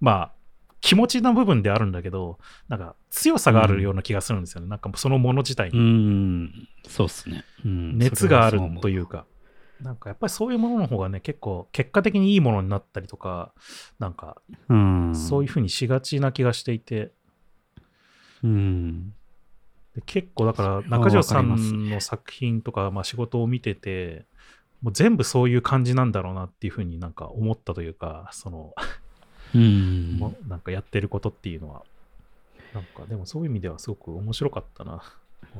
[0.00, 0.32] まあ、
[0.80, 4.68] 気持ちの部分であるんだけど、なんか強さがあるような気がするんですよね。
[4.68, 7.42] なんかそのもの自体うにん、そうっすね。
[7.64, 8.90] うん、熱があるとう。
[8.90, 9.24] いうか、
[9.80, 13.54] なんかやっぱりそういうものの方がね、結構結果的にいいものになったりとか、
[13.98, 14.36] なんか
[14.68, 17.12] うん、そういうふうにしがちな気がしていて、
[18.42, 19.14] うん。
[19.94, 24.26] で結構だから中条さんの作品とか、まあ、仕事を見てて
[24.82, 28.74] もう全部そういう感じなんだろうなっていうふうになんか思ったというかその、
[29.54, 30.18] うん。
[30.48, 31.84] なんかやってることっていうのは
[32.74, 35.02] なんかでもそういう意味ではすごく面白かったな、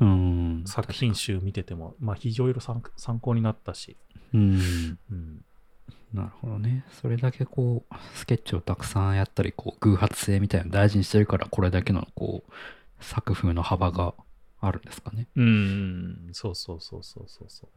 [0.01, 0.65] うん。
[0.67, 3.97] 作品集見てても、まあ、非常に参参考になったし、
[4.33, 4.99] うん。
[5.11, 5.45] うん、
[6.13, 6.85] なるほどね。
[6.91, 12.53] それだけこう、スケッチをたくさんやったり、こう、偶発性みたいなのを大事にしてるから、これだけの、こう、
[13.01, 14.15] 作風の幅が
[14.67, 15.29] あるんですかね。
[15.37, 17.71] うん、そうそうそうそうそうそう。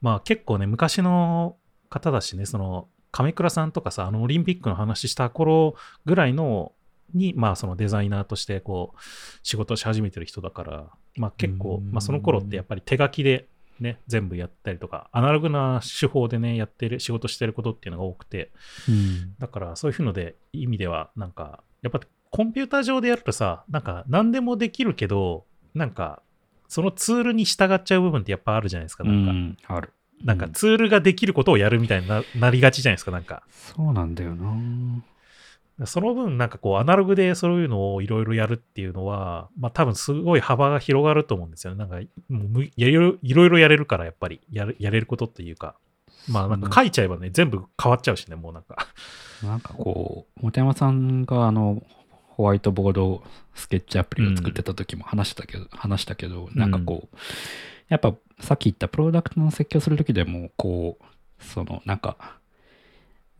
[0.00, 1.56] まあ結構ね、昔の
[1.88, 5.74] 方だしね、その亀倉さんとかさ、あのオリンピックの話した頃
[6.04, 6.72] ぐらいの
[7.14, 9.00] に、まあそのデザイナーとしてこう
[9.42, 13.48] 仕事をし始めてる人だから、まあ結構、うんまあその頃ってやっぱり手書きで
[13.80, 18.50] ね、全部やったりとか、アナログな手法でね、やってる、仕事してることっていうのが多くて、
[18.88, 19.34] うん。
[19.38, 22.00] だからそういうので意味ではなんかやっぱ
[22.30, 25.44] コンピューター上でやるとさなんか何でもできるけど
[25.76, 26.22] なんか
[26.68, 29.92] そのツールに従っちゃう部分ってやっぱあるじゃないですかなんか、うん、ある。
[30.24, 33.42] なんかツールができることをやるみたいにな なりがちじゃないですかなんか。
[33.50, 34.56] そうなんだよな。
[35.84, 41.78] その分なんかこうアナログでそういうのをいろいろやるっていうのはまあ多分すごい幅が広がると思うんですよね。
[41.78, 41.96] なんか
[42.30, 45.76] もうむいろいろいろいろやれるからやっぱりやるやれることっていうか。
[46.28, 48.88] まあなんか書いちゃえばね全部変わっちゃうしねもうなんか。
[49.42, 51.82] なんかこう、本山さんがあの、
[52.36, 53.22] ホワイトボード
[53.54, 57.16] スケッチアプリを作ってた時も話したけど、話したけど、なんかこう、
[57.88, 61.04] やっぱさっき言ったプロダクトの設計をする時でも、こう、
[61.42, 62.16] そのなんか、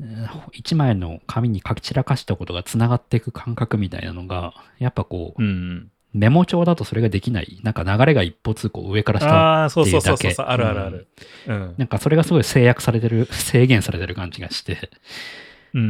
[0.00, 10.32] うん一枚の紙に書き散らかしたことがつながっていく感覚みたいなのが、やっぱこう、うんメモ帳だとそれができない、なんか流れが一歩通行上から下ああ、そうそうそうっていう。
[10.32, 11.08] うだけあるあるある。
[11.46, 11.74] うん。
[11.76, 14.90] なんかそれがすごい制約されてる、制限されてる感じがして、
[15.74, 15.82] うん。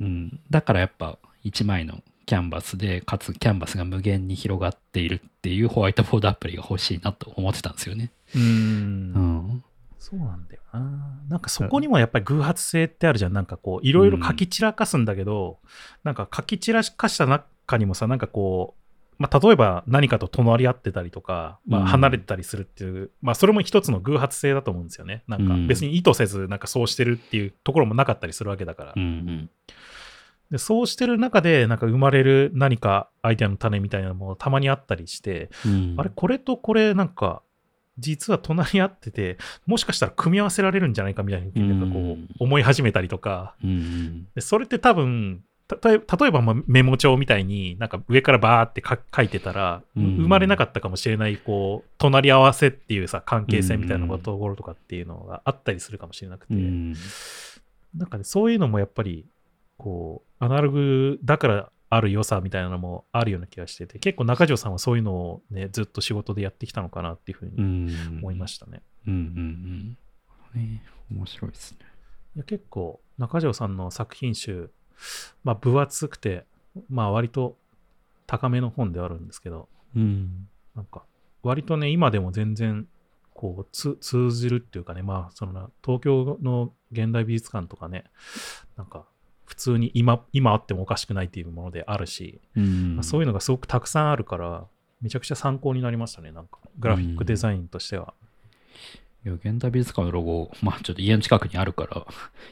[0.00, 8.10] うん、だからやっぱ1枚のキャンバスで、かつキャンバスが無限に広がっているっていうホワイトボードアプリが欲しいなと思ってたんですよね。
[8.34, 8.38] う。
[8.38, 9.64] うんん。
[9.98, 10.80] そうなんだよな。
[11.28, 13.32] なんかそこにもやっぱり偶発性ってあるじゃん。
[13.32, 15.58] なんかこう、いろいろ書き散らかすんだけど、
[16.02, 18.84] なんか書き散らかした中にもさ、なんかこう、
[19.18, 25.22] まあ、例えば何かと隣り合ってたりとか、まあ、うん離れてたりするっていう、まあ、それも一つの偶発性だと思うんですよね。
[25.28, 28.92] なんかうん別に意図せず、なんかそうしてるっていうところもなかったりするわけだから。
[28.96, 29.50] うんうん。
[30.54, 35.94] でそうしてる中で、なんか生まれる何かアイデアの種みたいなのもたまにあったりして、うん。
[35.98, 37.42] あれ、これとこれなんか、
[37.98, 39.36] 実は隣り合ってて、
[39.66, 44.28] もしかしたら組み合わせられるんじゃないかみたいななんかこう思い始めたりとか、うんうん。
[44.32, 45.42] でそれって多分、
[45.82, 56.94] 例えばまあメモ帳みたいになんか上からバーってか書いてたら、うん生まれなかったかもしれないこう隣り合わせっていうさ関係性みたいなところとかっていうのがあったりするかもしれなくて、うん。
[57.96, 59.24] なんかねそういうのもやっぱり
[59.78, 68.82] こうアナログだからある良さみたいなのもあるような気がしてて結構中条さんはそういうのをねずっと仕事でやってきたのかなっていうふううにん思いましたね。
[69.06, 69.98] うんうん
[70.54, 70.60] うん。
[70.60, 71.78] ね面白いですね。
[72.36, 74.70] いや結構中条さんの作品集、
[75.44, 76.46] まあ、分厚くて、
[76.88, 77.56] まあ、割と
[78.26, 80.48] 高めの本ではあるんですけどうん。
[80.74, 81.04] なんか
[81.42, 82.88] 割とね今でも全然
[83.34, 88.04] こうつ通じるっていうかねまあそのな東京の現代美術館とかね
[88.76, 89.04] なんか
[89.44, 94.64] 普通に今今あってもおかしくないっていうものであるし、うんまあそういうのがすごくたくさんあるから
[95.00, 98.14] めちゃくちゃ参考になりましたねなんかグラフィックデザインとしては。
[99.24, 102.06] いや、現代美術館のロゴ、まあちょっと家の近くにあるから、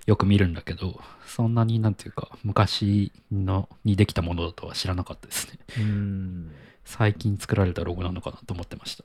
[0.06, 5.58] よく見るんだけど、そんなになんていうか、昔のにできたものだとは知らなかったですね。
[5.78, 6.50] うん。
[6.84, 9.04] 最近作られたロゴなのかなと思ってました。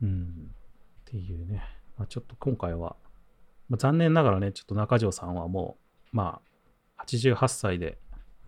[0.00, 0.52] うん。
[1.00, 1.60] っていうね。
[1.98, 2.94] まあ、ちょっと今回は、
[3.68, 5.76] まあ、残念ながらね、ちょっと中条さんはも
[6.12, 6.49] う、まあ、
[7.06, 7.98] 88歳で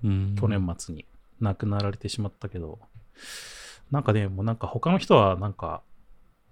[0.05, 0.37] うん。
[0.39, 1.07] 去年末に
[1.41, 2.79] 亡くなられてしまったけど、
[3.91, 5.83] なんかね、もうなんか他の人はなんか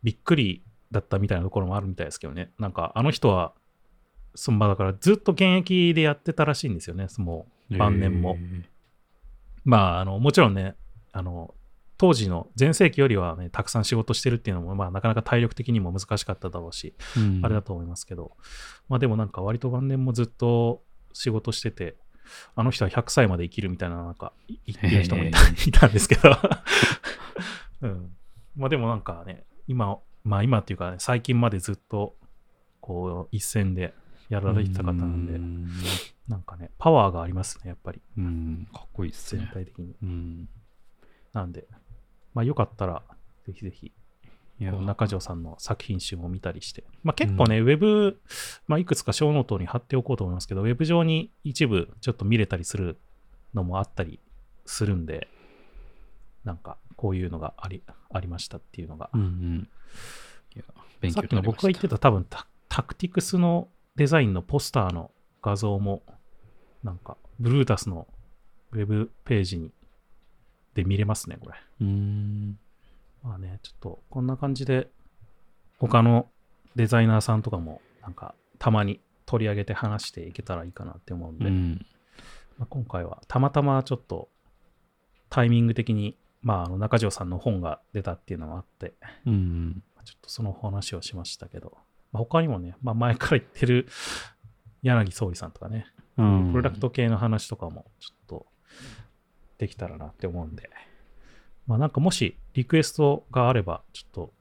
[0.02, 2.52] びっくりだったみたいなところもあるみたいですけどね。
[2.58, 3.52] なんかあの人は、
[4.34, 8.34] そのまあだからずっと現役でやってたらしいんですよね、もう晩年も。
[8.34, 8.64] へー。
[9.64, 10.74] まあ、あの、もちろんね、
[11.12, 11.54] あの、
[11.98, 17.40] 当時の全盛期よりはね、たくさん仕事してるっていうのも、まあ、なかなか体力的にも難しかっただろうし、うん。
[17.44, 18.32] あれだと思いますけど、
[18.88, 20.82] まあでもなんか割と晩年もずっと
[21.12, 21.96] 仕事してて、
[22.54, 26.30] あの人は100歳まで生きるみたいな、なんかい言ってる人もいたへいたんですけど、
[27.82, 28.16] うん。
[28.56, 32.16] まあでもなんかね、今、まあ今っていうか、ね、最近までずっと、
[32.80, 33.94] こう、一戦で
[34.28, 35.68] やられてた方なんで、うん
[36.28, 39.50] なんかね、パワーがありますね、やっぱり、うん、かっこいいです全ね。
[39.52, 39.96] 体的に。
[40.00, 40.48] うん。
[41.32, 41.66] なんで、
[42.34, 43.02] まあよかったら、
[43.44, 43.92] ぜひぜひ、
[44.60, 48.20] 仲條さんの作品集も見たりして、まあ、結構ね、ウェブ、
[48.66, 52.98] まあ、いくつかショーノートに貼っておこうと思いますけど、ウェブ上に一部ちょっと見れたりする
[53.54, 54.20] のもあったり
[54.66, 55.28] するんで、
[56.44, 59.68] なんかこういうのがありありましたっていうのが、うんうん。
[60.54, 60.64] いや、
[61.00, 65.10] 勉さっきの僕が言ってた多分タタクティクスのデザインのポスターの
[65.42, 66.02] 画像も、
[66.82, 68.06] なんか、ブルータスの
[68.72, 69.72] ウェブページに
[70.74, 71.56] で見れますね、これ。
[71.80, 72.58] うん。
[73.22, 74.88] まあね、ちょっとこんな感じで、
[75.78, 76.28] 他の
[76.76, 81.86] デザイナーさんとかも、なんか、たまに取り上げて話していけたらいいかなって思うんで、うん。
[82.58, 84.28] まあ、今回はたまたまちょっと
[85.30, 88.94] タイミング的に、まあ、あの中条さんの本が出たっていうのもあって、
[89.26, 89.82] うん。
[90.04, 91.76] ちょっとその話をしましたけど、
[92.12, 93.86] まあ、他にもね、まあ、前から言ってる
[94.82, 96.50] 柳総理さんとかね、うん。
[96.50, 98.46] プロダクト系の話とかもちょっと
[99.58, 100.70] できたらなって思うんで、
[101.66, 104.32] まあなんかもしリクエストがあれば、ちょっと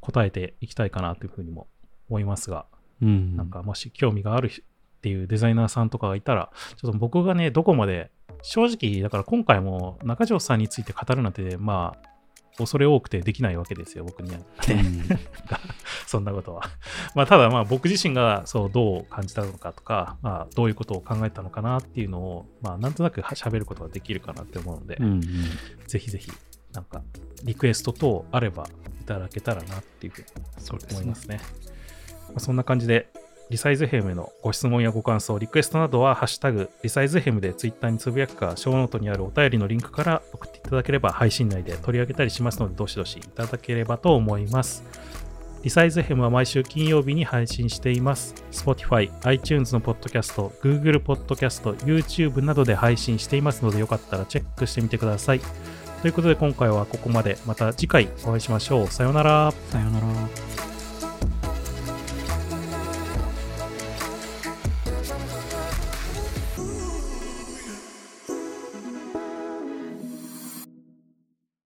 [0.00, 1.68] 答えていきたいかなというふうにも
[2.08, 2.66] 思いますが、
[3.02, 3.36] うん。
[3.36, 8.10] なんかもし興味があるっていうデザイナーさんとかがいたら、ちょっと僕がね、どこまで、
[8.42, 12.09] 正直、だから今回も中条さんについて語るなんて、まあ、
[12.58, 14.38] 恐れ多くてできないわけですよ、僕には。
[14.38, 14.44] うん
[16.06, 16.62] そんなことは。
[17.14, 25.22] まあ、ただ、まあ、僕自身がそうどう感じたのかとか、まあ、どういうことを考えたのかなっていうのを、まあ、なんとなくは喋ることができるかなって思うので、うんうん。
[25.86, 26.32] ぜひぜひ、
[26.72, 27.02] なんか、
[27.44, 28.68] リクエスト等あれば
[29.00, 30.26] いただけたらなっていうふうに
[30.92, 31.14] 思いま。
[31.14, 31.40] すね。
[32.28, 33.08] まあ、そんな感じで、
[33.50, 44.84] リサイズヘムへのご質問やご感想、リクエストなどは、ハッシュタグ、リサイズヘムでツイッターにつぶやくか、ショーノートにあるお便りのリンクから送っていただければ、配信内で取り上げたりしますので、どしどしいただければと思います。
[45.64, 48.34] リサイズヘムは毎週金曜日に配信しています。
[48.52, 55.40] Spotify、iTunes のポッドキャスト、Google ポッドキャスト、YouTube などで配信していますので、よかったらチェックしてみてください。
[56.02, 57.36] ということで、今回はここまで。
[57.46, 58.86] また次回お会いしましょう。
[58.86, 59.52] さようなら。
[59.70, 60.49] さようなら。